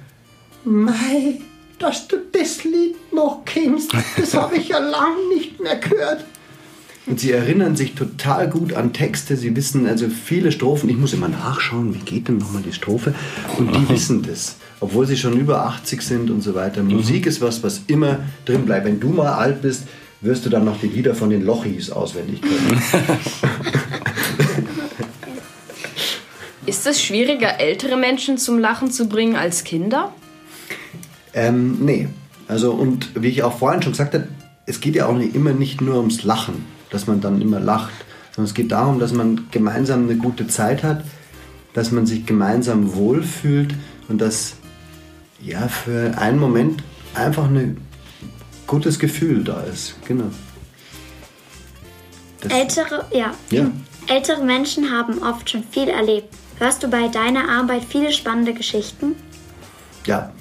Mei, 0.69 1.41
dass 1.79 2.09
du 2.09 2.17
das 2.31 2.65
Lied 2.65 2.97
noch 3.13 3.45
kennst. 3.45 3.91
Das 4.17 4.35
habe 4.35 4.57
ich 4.57 4.69
ja 4.69 4.79
lang 4.79 5.29
nicht 5.35 5.61
mehr 5.61 5.77
gehört. 5.77 6.25
Und 7.07 7.19
sie 7.21 7.33
erinnern 7.33 7.75
sich 7.75 7.95
total 7.95 8.51
gut 8.51 8.75
an 8.75 8.93
Texte. 8.93 9.39
Sie 9.39 9.57
wissen 9.57 9.87
also 9.87 10.09
viele 10.09 10.53
Strophen. 10.53 10.91
Ich 10.91 10.99
muss 10.99 11.15
immer 11.15 11.29
nachschauen, 11.29 11.95
wie 11.95 12.01
geht 12.01 12.29
denn 12.29 12.37
nochmal 12.37 12.63
die 12.63 12.75
Strophe? 12.75 13.15
Und 13.57 13.75
die 13.75 13.89
wissen 13.95 14.23
das, 14.23 14.57
obwohl 14.81 15.07
sie 15.07 15.17
schon 15.17 15.41
über 15.41 15.65
80 15.65 16.03
sind 16.03 16.31
und 16.31 16.43
so 16.43 16.55
weiter. 16.55 16.83
Musik 16.83 17.25
ist 17.25 17.41
was, 17.41 17.63
was 17.63 17.81
immer 17.87 18.19
drin 18.45 18.67
bleibt. 18.67 18.85
Wenn 18.85 19.01
du 19.01 19.09
mal 19.09 19.33
alt 19.33 19.63
bist, 19.63 19.85
wirst 20.21 20.45
du 20.45 20.51
dann 20.51 20.67
noch 20.67 20.79
die 20.81 20.89
Lieder 20.89 21.15
von 21.15 21.31
den 21.31 21.47
Lochis 21.47 21.91
auswendig 21.91 22.43
können. 22.43 22.83
Ist 26.67 26.87
es 26.87 27.03
schwieriger, 27.03 27.59
ältere 27.61 27.97
Menschen 27.97 28.37
zum 28.37 28.59
Lachen 28.59 28.91
zu 28.91 29.09
bringen 29.09 29.37
als 29.37 29.65
Kinder? 29.65 30.13
Ähm, 31.39 31.79
nee. 31.85 32.09
Also, 32.49 32.73
und 32.73 33.11
wie 33.23 33.29
ich 33.29 33.43
auch 33.43 33.59
vorhin 33.59 33.83
schon 33.83 33.93
gesagt 33.93 34.15
habe, 34.15 34.27
es 34.67 34.81
geht 34.81 34.97
ja 34.97 35.07
auch 35.07 35.17
nicht, 35.17 35.35
immer 35.35 35.53
nicht 35.53 35.81
nur 35.81 35.97
ums 35.99 36.25
Lachen, 36.25 36.65
dass 36.91 37.07
man 37.07 37.21
dann 37.21 37.41
immer 37.41 37.61
lacht, 37.61 37.93
sondern 38.35 38.49
es 38.49 38.55
geht 38.55 38.73
darum, 38.73 38.99
dass 38.99 39.13
man 39.13 39.47
gemeinsam 39.51 40.05
eine 40.05 40.17
gute 40.17 40.49
Zeit 40.49 40.83
hat, 40.83 41.05
dass 41.75 41.93
man 41.93 42.07
sich 42.07 42.27
gemeinsam 42.27 42.95
wohlfühlt 42.95 43.75
und 44.09 44.21
dass 44.21 44.57
ja 45.41 45.69
für 45.69 46.19
einen 46.19 46.39
Moment 46.39 46.83
einfach 47.15 47.45
ein 47.45 47.77
gutes 48.67 48.99
Gefühl 48.99 49.45
da 49.45 49.61
ist. 49.63 49.95
Genau. 50.07 50.31
Das- 52.41 52.53
Ältere, 52.53 53.05
ja. 53.13 53.35
Ja. 53.51 53.71
Ältere 54.07 54.43
Menschen 54.43 54.91
haben 54.91 55.23
oft 55.23 55.51
schon 55.51 55.63
viel 55.71 55.89
erlebt. 55.89 56.35
Hörst 56.59 56.83
du 56.83 56.89
bei 56.89 57.09
deiner 57.09 57.49
Arbeit 57.49 57.85
viele 57.89 58.11
spannende 58.13 58.55
Geschichten? 58.55 59.15
ja, 60.07 60.33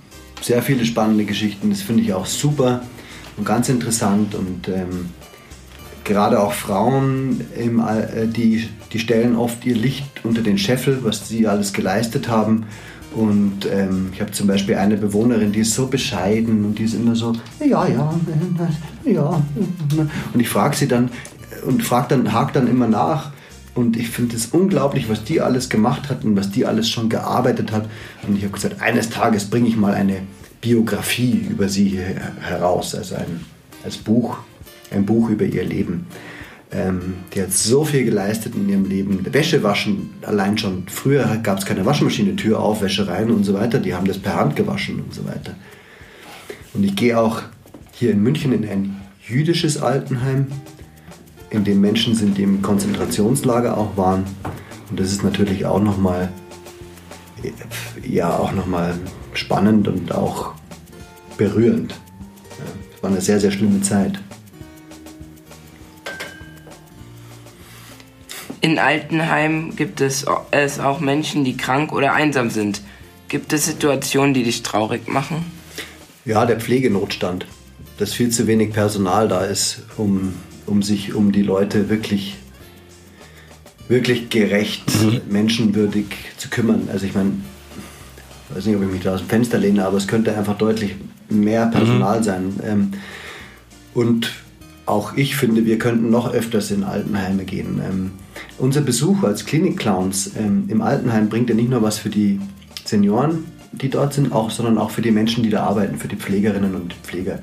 sehr 0.48 0.62
viele 0.64 0.86
spannende 0.86 1.26
Geschichten. 1.26 1.70
Das 1.70 1.82
finde 1.82 2.04
ich 2.04 2.14
auch 2.14 2.26
super 2.26 2.82
und 3.36 3.46
ganz 3.46 3.70
interessant. 3.70 4.34
Und 4.34 4.68
ähm, 4.70 5.10
gerade 6.04 6.42
auch 6.42 6.54
Frauen, 6.54 7.42
im, 7.58 7.80
äh, 7.80 8.28
die, 8.28 8.68
die 8.92 9.00
stellen 9.00 9.36
oft 9.36 9.66
ihr 9.66 9.76
Licht 9.76 10.22
unter 10.24 10.42
den 10.42 10.58
Scheffel, 10.58 11.00
was 11.04 11.28
sie 11.28 11.48
alles 11.48 11.74
geleistet 11.74 12.30
haben. 12.30 12.66
Und 13.14 13.68
ähm, 13.72 14.10
ich 14.14 14.22
habe 14.22 14.32
zum 14.32 14.48
Beispiel 14.48 14.76
eine 14.76 14.98
Bewohnerin, 14.98 15.52
die 15.52 15.62
ist 15.62 15.74
so 15.74 15.88
bescheiden 15.88 16.66
und 16.66 16.80
die 16.80 16.84
ist 16.84 16.94
immer 16.94 17.16
so, 17.16 17.34
ja, 17.60 17.88
ja, 17.88 18.14
ja. 19.06 19.44
Und 20.34 20.40
ich 20.40 20.50
frage 20.50 20.76
sie 20.76 20.88
dann 20.88 21.10
und 21.66 21.84
frag 21.84 22.10
dann, 22.10 22.34
hake 22.34 22.54
dann 22.54 22.68
immer 22.68 22.88
nach. 22.88 23.32
Und 23.76 23.96
ich 23.96 24.10
finde 24.10 24.36
es 24.36 24.48
unglaublich, 24.48 25.08
was 25.08 25.24
die 25.24 25.40
alles 25.40 25.70
gemacht 25.70 26.10
hat 26.10 26.26
und 26.26 26.36
was 26.36 26.50
die 26.52 26.66
alles 26.66 26.90
schon 26.90 27.10
gearbeitet 27.10 27.72
hat. 27.72 27.88
Und 28.28 28.36
ich 28.36 28.44
habe 28.44 28.54
gesagt, 28.54 28.82
eines 28.82 29.10
Tages 29.10 29.46
bringe 29.50 29.68
ich 29.68 29.78
mal 29.78 29.94
eine 29.94 30.22
Biografie 30.62 31.46
über 31.50 31.70
sie 31.70 32.00
heraus, 32.40 32.96
also 32.96 33.16
ein 33.16 33.42
als 33.84 33.98
Buch, 33.98 34.38
ein 34.92 35.06
Buch 35.06 35.30
über 35.30 35.46
ihr 35.46 35.64
Leben. 35.64 36.08
Ähm, 36.72 37.16
die 37.34 37.42
hat 37.42 37.54
so 37.54 37.86
viel 37.86 38.04
geleistet 38.04 38.54
in 38.56 38.68
ihrem 38.68 38.86
Leben. 38.86 39.26
Wäsche 39.34 39.64
waschen, 39.64 40.10
allein 40.24 40.58
schon. 40.58 40.84
Früher 40.88 41.38
gab 41.42 41.60
es 41.60 41.66
keine 41.66 41.86
Waschmaschine, 41.86 42.36
Tür 42.36 42.60
auf, 42.60 42.82
Wäsche 42.82 43.08
rein 43.08 43.32
und 43.32 43.46
so 43.46 43.54
weiter. 43.54 43.80
Die 43.80 43.94
haben 43.94 44.06
das 44.06 44.18
per 44.18 44.36
Hand 44.36 44.56
gewaschen 44.56 45.00
und 45.00 45.14
so 45.14 45.26
weiter. 45.26 45.56
Und 46.74 46.84
ich 46.84 46.96
gehe 46.96 47.18
auch 47.18 47.42
hier 47.94 48.12
in 48.12 48.22
München 48.22 48.52
in 48.52 48.68
ein 48.68 49.02
jüdisches 49.26 49.82
Altenheim, 49.82 50.48
in 51.50 51.64
dem 51.64 51.80
Menschen 51.80 52.16
sind, 52.16 52.38
die 52.38 52.44
im 52.44 52.62
Konzentrationslager 52.62 53.78
auch 53.78 53.96
waren. 53.96 54.26
Und 54.90 55.00
das 55.00 55.12
ist 55.12 55.24
natürlich 55.24 55.66
auch 55.66 55.82
nochmal, 55.82 56.30
ja, 58.06 58.38
auch 58.38 58.52
nochmal 58.52 58.96
spannend 59.38 59.88
und 59.88 60.12
auch 60.14 60.54
berührend. 61.38 61.94
Es 62.96 63.04
war 63.04 63.12
eine 63.12 63.22
sehr, 63.22 63.40
sehr 63.40 63.52
schlimme 63.52 63.82
Zeit. 63.82 64.20
In 68.60 68.80
Altenheimen 68.80 69.76
gibt 69.76 70.02
es, 70.02 70.26
es 70.52 70.80
auch 70.80 71.00
Menschen, 71.00 71.46
die 71.46 71.56
krank 71.56 71.94
oder 71.94 72.14
einsam 72.14 72.50
sind. 72.50 72.82
Gibt 73.30 73.54
es 73.54 73.66
Situationen, 73.66 74.34
die 74.34 74.44
dich 74.44 74.64
traurig 74.64 75.08
machen? 75.08 75.46
Ja, 76.26 76.46
der 76.46 76.60
Pflegenotstand. 76.60 77.46
Dass 77.98 78.14
viel 78.14 78.30
zu 78.30 78.48
wenig 78.48 78.74
Personal 78.74 79.28
da 79.28 79.46
ist, 79.46 79.84
um, 79.98 80.34
um 80.66 80.84
sich 80.84 81.14
um 81.14 81.32
die 81.32 81.44
Leute 81.44 81.90
wirklich, 81.90 82.36
wirklich 83.88 84.30
gerecht, 84.30 84.84
menschenwürdig 85.30 86.06
zu 86.38 86.50
kümmern. 86.50 86.90
Also 86.92 87.06
ich 87.06 87.14
meine, 87.14 87.34
weiß 88.54 88.66
nicht, 88.66 88.76
ob 88.76 88.84
ich 88.84 88.90
mich 88.90 89.04
da 89.04 89.14
aus 89.14 89.20
dem 89.20 89.30
Fenster 89.30 89.58
lehne, 89.58 89.86
aber 89.86 89.98
es 89.98 90.08
könnte 90.08 90.36
einfach 90.36 90.58
deutlich 90.58 90.96
mehr 91.30 91.68
Personal 91.68 92.24
sein. 92.24 92.54
Ähm, 92.64 92.92
und 93.94 94.32
auch 94.86 95.16
ich 95.18 95.36
finde, 95.36 95.66
wir 95.66 95.78
könnten 95.78 96.10
noch 96.10 96.34
öfters 96.34 96.72
in 96.72 96.84
Altenheime 96.84 97.44
gehen. 97.44 97.82
Ähm, 97.88 98.12
unser 98.58 98.82
Besuch 98.82 99.24
als 99.24 99.46
Klinikclowns 99.46 100.32
ähm, 100.38 100.66
im 100.70 100.82
Altenheim 100.82 101.30
bringt 101.30 101.50
ja 101.50 101.56
nicht 101.56 101.70
nur 101.70 101.82
was 101.82 101.98
für 101.98 102.10
die 102.10 102.40
Senioren, 102.86 103.46
die 103.74 103.90
dort 103.90 104.14
sind, 104.14 104.32
auch, 104.32 104.50
sondern 104.50 104.78
auch 104.78 104.92
für 104.92 105.02
die 105.02 105.12
Menschen, 105.12 105.44
die 105.44 105.50
da 105.50 105.64
arbeiten, 105.64 105.98
für 105.98 106.08
die 106.08 106.16
Pflegerinnen 106.16 106.74
und 106.76 106.94
Pfleger. 107.04 107.40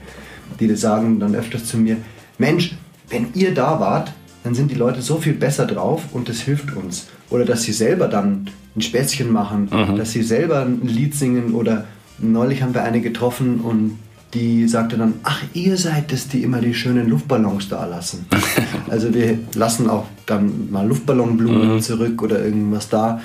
Die 0.59 0.69
das 0.69 0.81
sagen 0.81 1.21
dann 1.21 1.35
öfters 1.35 1.67
zu 1.67 1.77
mir, 1.77 1.99
Mensch, 2.38 2.77
wenn 3.11 3.29
ihr 3.35 3.53
da 3.53 3.79
wart, 3.79 4.12
dann 4.43 4.55
sind 4.55 4.71
die 4.71 4.77
Leute 4.77 5.03
so 5.03 5.17
viel 5.17 5.35
besser 5.35 5.67
drauf 5.67 6.03
und 6.12 6.29
das 6.29 6.40
hilft 6.40 6.75
uns. 6.75 7.07
Oder 7.31 7.45
dass 7.45 7.62
sie 7.62 7.73
selber 7.73 8.09
dann 8.09 8.51
ein 8.77 8.81
Späßchen 8.81 9.31
machen, 9.31 9.69
dass 9.97 10.13
sie 10.13 10.23
selber 10.23 10.63
ein 10.63 10.87
Lied 10.87 11.15
singen 11.15 11.55
oder 11.55 11.85
neulich 12.19 12.63
haben 12.63 12.75
wir 12.75 12.83
eine 12.83 13.01
getroffen 13.01 13.61
und 13.61 13.99
die 14.35 14.67
sagte 14.67 14.99
dann, 14.99 15.15
ach, 15.23 15.43
ihr 15.53 15.77
seid 15.77 16.13
es, 16.13 16.27
die 16.27 16.43
immer 16.43 16.61
die 16.61 16.75
schönen 16.75 17.09
Luftballons 17.09 17.69
da 17.69 17.87
lassen. 17.87 18.27
also 18.91 19.15
wir 19.15 19.39
lassen 19.55 19.89
auch 19.89 20.07
dann 20.27 20.73
mal 20.73 20.87
Luftballonblumen 20.87 21.81
zurück 21.81 22.21
oder 22.21 22.45
irgendwas 22.45 22.89
da. 22.89 23.21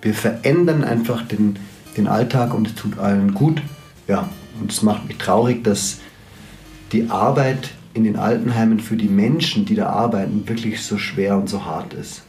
Wir 0.00 0.14
verändern 0.14 0.84
einfach 0.84 1.22
den, 1.22 1.56
den 1.96 2.06
Alltag 2.06 2.54
und 2.54 2.68
es 2.68 2.74
tut 2.76 2.98
allen 2.98 3.34
gut. 3.34 3.60
Ja, 4.06 4.28
und 4.60 4.70
es 4.70 4.82
macht 4.82 5.08
mich 5.08 5.16
traurig, 5.18 5.64
dass 5.64 5.98
die 6.92 7.10
Arbeit 7.10 7.70
in 7.94 8.04
den 8.04 8.16
Altenheimen 8.16 8.78
für 8.78 8.96
die 8.96 9.08
Menschen, 9.08 9.64
die 9.64 9.74
da 9.74 9.88
arbeiten, 9.88 10.48
wirklich 10.48 10.82
so 10.82 10.96
schwer 10.96 11.36
und 11.36 11.48
so 11.48 11.64
hart 11.64 11.92
ist. 11.94 12.22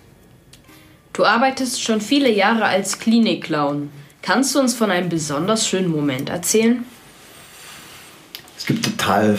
Du 1.14 1.26
arbeitest 1.26 1.82
schon 1.82 2.02
viele 2.02 2.32
Jahre 2.32 2.66
als 2.66 3.00
Klinikclown. 3.00 3.90
Kannst 4.24 4.56
du 4.56 4.60
uns 4.60 4.74
von 4.74 4.90
einem 4.90 5.10
besonders 5.10 5.68
schönen 5.68 5.90
Moment 5.90 6.30
erzählen? 6.30 6.86
Es 8.58 8.66
gibt 8.66 8.84
total 8.84 9.38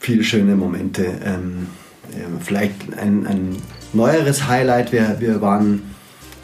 viele 0.00 0.22
schöne 0.22 0.54
Momente. 0.54 1.18
Ähm, 1.24 1.68
ähm, 2.14 2.40
vielleicht 2.40 2.74
ein, 2.98 3.26
ein 3.26 3.56
neueres 3.92 4.46
Highlight. 4.46 4.92
Wir, 4.92 5.16
wir 5.18 5.40
waren 5.40 5.94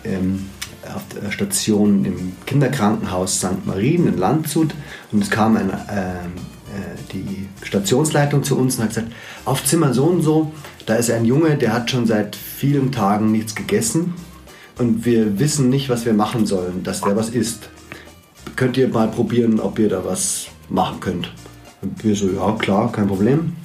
ähm, 0.05 0.47
auf 0.95 1.03
der 1.09 1.31
Station 1.31 2.05
im 2.05 2.33
Kinderkrankenhaus 2.47 3.39
St. 3.39 3.67
Marien 3.67 4.07
in 4.09 4.19
Landshut 4.19 4.75
und 5.13 5.23
es 5.23 5.31
kam 5.31 5.57
ein, 5.57 5.71
ähm, 5.71 5.77
äh, 5.89 6.52
die 7.13 7.49
Stationsleitung 7.63 8.43
zu 8.43 8.59
uns 8.59 8.77
und 8.77 8.83
hat 8.83 8.91
gesagt, 8.91 9.13
auf 9.45 9.65
Zimmer 9.65 9.93
so 9.93 10.05
und 10.05 10.23
so, 10.23 10.53
da 10.87 10.95
ist 10.95 11.11
ein 11.11 11.25
Junge, 11.25 11.57
der 11.57 11.73
hat 11.73 11.91
schon 11.91 12.07
seit 12.07 12.37
vielen 12.37 12.93
Tagen 12.93 13.33
nichts 13.33 13.55
gegessen 13.55 14.15
und 14.79 15.05
wir 15.05 15.39
wissen 15.39 15.69
nicht, 15.69 15.89
was 15.89 16.05
wir 16.07 16.15
machen 16.15 16.47
sollen, 16.47 16.83
dass 16.83 17.01
der 17.03 17.17
was 17.17 17.31
isst. 17.31 17.69
Könnt 18.57 18.77
ihr 18.77 18.89
mal 18.89 19.09
probieren, 19.09 19.61
ob 19.61 19.79
ihr 19.79 19.89
da 19.89 20.05
was 20.05 20.47
machen 20.69 21.01
könnt? 21.01 21.33
Und 21.83 22.03
wir 22.05 22.15
so, 22.15 22.29
ja 22.29 22.53
klar, 22.59 22.91
kein 22.93 23.07
Problem. 23.07 23.57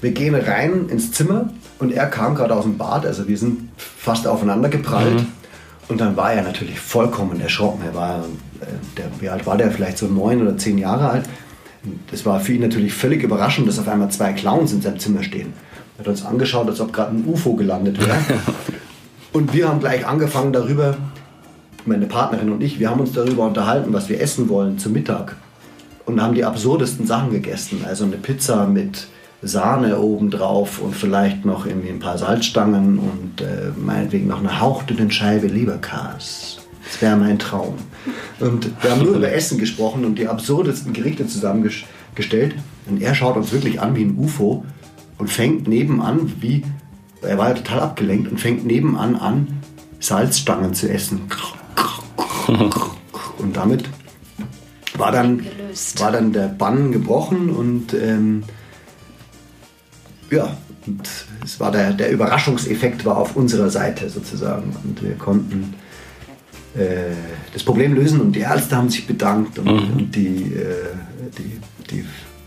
Wir 0.00 0.12
gehen 0.12 0.34
rein 0.34 0.88
ins 0.88 1.12
Zimmer 1.12 1.50
und 1.78 1.92
er 1.92 2.06
kam 2.06 2.34
gerade 2.34 2.54
aus 2.54 2.64
dem 2.64 2.78
Bad, 2.78 3.06
also 3.06 3.26
wir 3.28 3.36
sind 3.36 3.70
fast 3.76 4.26
aufeinander 4.26 4.68
geprallt. 4.68 5.24
Und 5.88 6.00
dann 6.00 6.16
war 6.16 6.32
er 6.32 6.42
natürlich 6.42 6.78
vollkommen 6.78 7.40
erschrocken. 7.40 7.82
Er 7.84 7.94
war, 7.94 8.18
äh, 8.60 8.66
der, 8.96 9.06
wie 9.20 9.28
alt 9.30 9.46
war 9.46 9.56
der? 9.56 9.70
Vielleicht 9.70 9.96
so 9.98 10.06
neun 10.06 10.42
oder 10.42 10.56
zehn 10.56 10.76
Jahre 10.76 11.08
alt. 11.08 11.24
Das 12.10 12.26
war 12.26 12.40
für 12.40 12.52
ihn 12.52 12.62
natürlich 12.62 12.92
völlig 12.92 13.22
überraschend, 13.22 13.68
dass 13.68 13.78
auf 13.78 13.88
einmal 13.88 14.10
zwei 14.10 14.32
Clowns 14.32 14.72
in 14.72 14.82
seinem 14.82 14.98
Zimmer 14.98 15.22
stehen. 15.22 15.52
Er 15.96 16.00
hat 16.00 16.08
uns 16.08 16.24
angeschaut, 16.24 16.68
als 16.68 16.80
ob 16.80 16.92
gerade 16.92 17.16
ein 17.16 17.24
UFO 17.26 17.54
gelandet 17.54 17.98
wäre. 18.00 18.18
und 19.32 19.52
wir 19.52 19.68
haben 19.68 19.80
gleich 19.80 20.06
angefangen 20.06 20.52
darüber, 20.52 20.96
meine 21.86 22.06
Partnerin 22.06 22.50
und 22.50 22.62
ich, 22.62 22.78
wir 22.78 22.90
haben 22.90 23.00
uns 23.00 23.12
darüber 23.12 23.46
unterhalten, 23.46 23.92
was 23.92 24.08
wir 24.08 24.20
essen 24.20 24.48
wollen 24.48 24.78
zum 24.78 24.92
Mittag. 24.92 25.36
Und 26.04 26.22
haben 26.22 26.34
die 26.34 26.44
absurdesten 26.44 27.06
Sachen 27.06 27.30
gegessen. 27.30 27.84
Also 27.86 28.04
eine 28.04 28.16
Pizza 28.16 28.66
mit 28.66 29.08
Sahne 29.42 29.98
obendrauf 29.98 30.80
und 30.80 30.94
vielleicht 30.94 31.44
noch 31.44 31.66
irgendwie 31.66 31.90
ein 31.90 32.00
paar 32.00 32.18
Salzstangen 32.18 32.98
und 32.98 33.40
äh, 33.40 33.70
meinetwegen 33.76 34.26
noch 34.26 34.40
eine 34.40 34.60
hauchdünne 34.60 35.10
Scheibe 35.10 35.46
Leberkas. 35.46 36.57
Das 36.90 37.02
wäre 37.02 37.16
mein 37.16 37.38
Traum. 37.38 37.74
Und 38.40 38.70
wir 38.82 38.90
haben 38.90 39.02
nur 39.02 39.16
über 39.16 39.30
Essen 39.30 39.58
gesprochen 39.58 40.04
und 40.04 40.16
die 40.16 40.26
absurdesten 40.26 40.94
Gerichte 40.94 41.26
zusammengestellt. 41.26 42.54
Und 42.86 43.02
er 43.02 43.14
schaut 43.14 43.36
uns 43.36 43.52
wirklich 43.52 43.80
an 43.80 43.94
wie 43.94 44.04
ein 44.04 44.16
UFO 44.16 44.64
und 45.18 45.28
fängt 45.28 45.68
nebenan, 45.68 46.32
wie, 46.40 46.64
er 47.20 47.36
war 47.36 47.50
ja 47.50 47.54
total 47.54 47.80
abgelenkt 47.80 48.30
und 48.30 48.40
fängt 48.40 48.64
nebenan 48.64 49.16
an, 49.16 49.60
Salzstangen 50.00 50.72
zu 50.74 50.88
essen. 50.88 51.22
Und 53.38 53.56
damit 53.56 53.84
war 54.96 55.12
dann 55.12 55.44
war 55.98 56.12
dann 56.12 56.32
der 56.32 56.48
Bann 56.48 56.90
gebrochen 56.90 57.50
und 57.50 57.94
ähm, 57.94 58.42
ja, 60.30 60.56
und 60.86 61.08
es 61.44 61.60
war 61.60 61.70
der, 61.70 61.92
der 61.92 62.10
Überraschungseffekt 62.10 63.04
war 63.04 63.18
auf 63.18 63.36
unserer 63.36 63.70
Seite 63.70 64.08
sozusagen 64.08 64.74
und 64.84 65.02
wir 65.02 65.14
konnten 65.14 65.74
äh, 66.78 67.14
das 67.52 67.62
Problem 67.62 67.94
lösen 67.94 68.20
und 68.20 68.32
die 68.32 68.40
Ärzte 68.40 68.76
haben 68.76 68.88
sich 68.88 69.06
bedankt 69.06 69.58
und, 69.58 69.66
mhm. 69.66 69.96
und 69.96 70.14
die, 70.14 70.52
äh, 70.54 70.94
die, 71.36 71.60
die 71.90 72.04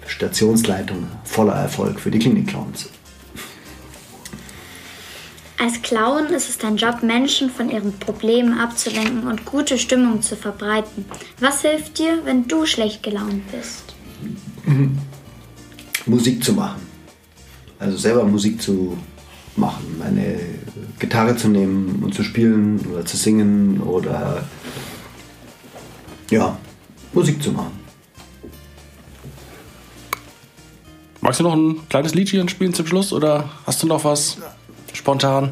Stationsleitung 0.08 1.08
voller 1.24 1.54
Erfolg 1.54 2.00
für 2.00 2.12
die 2.12 2.20
Klinik-Clowns. 2.20 2.90
Als 5.62 5.80
Clown 5.84 6.28
ist 6.28 6.50
es 6.50 6.58
dein 6.58 6.76
Job, 6.76 7.04
Menschen 7.04 7.52
von 7.52 7.70
ihren 7.70 7.94
Problemen 8.00 8.58
abzulenken 8.58 9.28
und 9.28 9.46
gute 9.46 9.78
Stimmung 9.78 10.24
zu 10.24 10.36
verbreiten. 10.36 11.06
Was 11.40 11.62
hilft 11.62 12.00
dir, 12.00 12.20
wenn 12.24 12.48
du 12.48 12.66
schlecht 12.66 13.04
gelaunt 13.04 13.44
bist? 13.52 13.94
Mhm. 14.66 14.98
Musik 16.08 16.44
zu 16.44 16.54
machen. 16.54 16.82
Also 17.78 17.96
selber 17.98 18.24
Musik 18.24 18.60
zu 18.60 18.98
machen. 19.56 19.98
Meine 20.00 20.40
Gitarre 21.00 21.36
zu 21.36 21.48
nehmen 21.48 22.02
und 22.04 22.14
zu 22.14 22.24
spielen 22.24 22.80
oder 22.92 23.06
zu 23.06 23.18
singen 23.18 23.82
oder 23.82 24.44
ja, 26.30 26.58
Musik 27.14 27.42
zu 27.42 27.52
machen. 27.52 27.80
Magst 31.22 31.40
du 31.40 31.44
noch 31.44 31.54
ein 31.54 31.88
kleines 31.90 32.16
Liedchen 32.16 32.50
spielen 32.50 32.74
zum 32.74 32.88
Schluss 32.88 33.14
oder 33.14 33.50
hast 33.66 33.84
du 33.84 33.88
noch 33.88 34.04
was? 34.04 34.38
Spontan. 34.94 35.52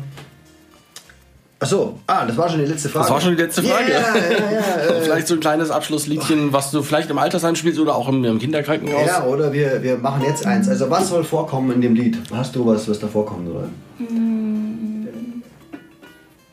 Achso, 1.62 2.00
ah, 2.08 2.26
das 2.26 2.38
war 2.38 2.50
schon 2.50 2.60
die 2.60 2.66
letzte 2.66 2.88
Frage. 2.88 3.04
Das 3.04 3.12
war 3.14 3.22
schon 3.22 3.36
die 3.36 3.42
letzte 3.42 3.62
Frage. 3.64 3.92
Ja, 3.92 4.00
ja, 4.00 4.52
ja, 4.54 5.02
vielleicht 5.04 5.28
so 5.28 5.34
ein 5.34 5.42
kleines 5.42 5.70
Abschlussliedchen, 5.70 6.54
was 6.54 6.72
du 6.72 6.82
vielleicht 6.82 7.10
im 7.10 7.18
Altersheim 7.18 7.56
spielst 7.56 7.80
oder 7.80 7.96
auch 7.96 8.08
im, 8.08 8.24
im 8.24 8.40
Kinderkrankenhaus. 8.40 9.06
Ja, 9.06 9.26
oder 9.26 9.52
wir, 9.52 9.84
wir 9.84 9.98
machen 9.98 10.24
jetzt 10.24 10.46
eins. 10.46 10.70
Also 10.70 10.90
was 10.90 11.10
soll 11.10 11.26
vorkommen 11.26 11.72
in 11.72 11.82
dem 11.82 11.96
Lied? 11.96 12.18
Hast 12.32 12.56
du 12.56 12.66
was, 12.66 12.88
was 12.88 13.00
da 13.00 13.08
vorkommen 13.08 13.48
soll? 13.48 13.70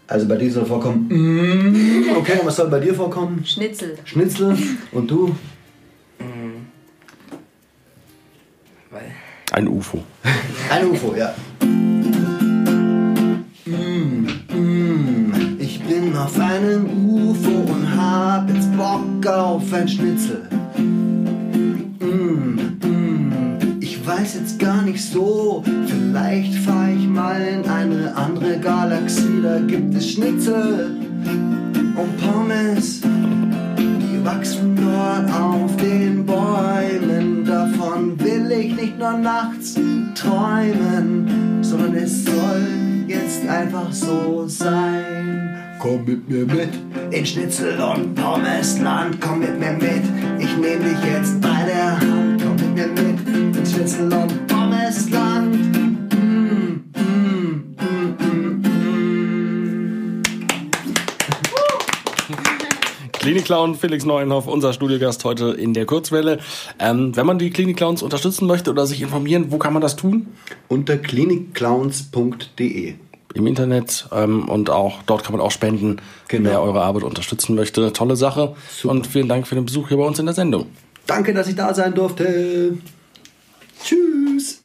Also 0.06 0.28
bei 0.28 0.36
dir 0.36 0.52
soll 0.52 0.66
vorkommen. 0.66 1.08
Mm, 1.08 2.16
okay, 2.16 2.38
und 2.40 2.46
was 2.46 2.56
soll 2.56 2.68
bei 2.68 2.80
dir 2.80 2.94
vorkommen? 2.94 3.44
Schnitzel. 3.44 3.98
Schnitzel. 4.04 4.56
Und 4.92 5.10
du? 5.10 5.34
Ein 9.52 9.68
UFO. 9.68 10.02
Ein 10.70 10.90
UFO, 10.90 11.14
ja. 11.16 11.34
bin 15.88 16.16
auf 16.16 16.38
einem 16.38 16.84
UFO 17.08 17.72
und 17.72 17.96
hab 17.96 18.48
jetzt 18.50 18.76
Bock 18.76 19.26
auf 19.26 19.72
ein 19.72 19.88
Schnitzel. 19.88 20.42
Mm, 20.78 21.76
mm, 22.00 22.80
ich 22.82 22.85
weiß 24.18 24.34
jetzt 24.34 24.58
gar 24.58 24.82
nicht 24.82 25.02
so, 25.02 25.62
vielleicht 25.86 26.54
fahr 26.54 26.88
ich 26.88 27.06
mal 27.06 27.40
in 27.40 27.68
eine 27.68 28.14
andere 28.16 28.58
Galaxie, 28.58 29.42
da 29.42 29.58
gibt 29.58 29.94
es 29.94 30.12
Schnitzel 30.12 30.96
und 31.96 32.16
Pommes. 32.18 33.02
Die 33.76 34.24
wachsen 34.24 34.76
dort 34.76 35.30
auf 35.38 35.76
den 35.76 36.24
Bäumen, 36.24 37.44
davon 37.44 38.18
will 38.18 38.50
ich 38.52 38.74
nicht 38.74 38.98
nur 38.98 39.18
nachts 39.18 39.74
träumen, 40.14 41.58
sondern 41.60 41.94
es 41.96 42.24
soll 42.24 42.66
jetzt 43.08 43.46
einfach 43.46 43.92
so 43.92 44.44
sein. 44.46 45.58
Komm 45.78 46.04
mit 46.06 46.28
mir 46.28 46.46
mit 46.46 46.70
in 47.10 47.26
Schnitzel 47.26 47.78
und 47.78 48.14
Pommesland. 48.14 49.20
Komm 49.20 49.40
mit 49.40 49.60
mir 49.60 49.72
mit, 49.72 50.04
ich 50.38 50.56
nehm 50.56 50.82
dich 50.82 51.12
jetzt 51.12 51.40
bei 51.40 51.55
Schnitzel 53.86 54.12
und 54.12 54.46
Pommesland. 54.48 55.54
Mm, 56.12 56.82
mm, 56.96 57.66
mm, 58.18 58.62
Klinik-Clown 63.12 63.76
Felix 63.76 64.04
Neuenhoff, 64.04 64.48
unser 64.48 64.72
Studiogast 64.72 65.24
heute 65.24 65.50
in 65.50 65.72
der 65.72 65.86
Kurzwelle. 65.86 66.40
Ähm, 66.80 67.14
wenn 67.14 67.26
man 67.26 67.38
die 67.38 67.50
Klinik-Clowns 67.50 68.02
unterstützen 68.02 68.48
möchte 68.48 68.70
oder 68.70 68.86
sich 68.86 69.02
informieren, 69.02 69.52
wo 69.52 69.58
kann 69.58 69.72
man 69.72 69.82
das 69.82 69.94
tun? 69.94 70.26
Unter 70.66 70.96
klinikclowns.de 70.96 72.94
im 73.34 73.46
Internet 73.46 74.08
ähm, 74.12 74.48
und 74.48 74.68
auch 74.68 75.02
dort 75.06 75.22
kann 75.22 75.32
man 75.32 75.40
auch 75.40 75.52
spenden, 75.52 75.98
genau. 76.26 76.50
wer 76.50 76.60
eure 76.62 76.82
Arbeit 76.82 77.04
unterstützen 77.04 77.54
möchte. 77.54 77.92
Tolle 77.92 78.16
Sache. 78.16 78.56
Super. 78.68 78.94
Und 78.94 79.06
vielen 79.06 79.28
Dank 79.28 79.46
für 79.46 79.54
den 79.54 79.64
Besuch 79.64 79.88
hier 79.88 79.98
bei 79.98 80.04
uns 80.04 80.18
in 80.18 80.26
der 80.26 80.34
Sendung. 80.34 80.66
Danke, 81.06 81.32
dass 81.32 81.46
ich 81.46 81.54
da 81.54 81.72
sein 81.72 81.94
durfte. 81.94 82.78
Tschüss. 83.86 84.64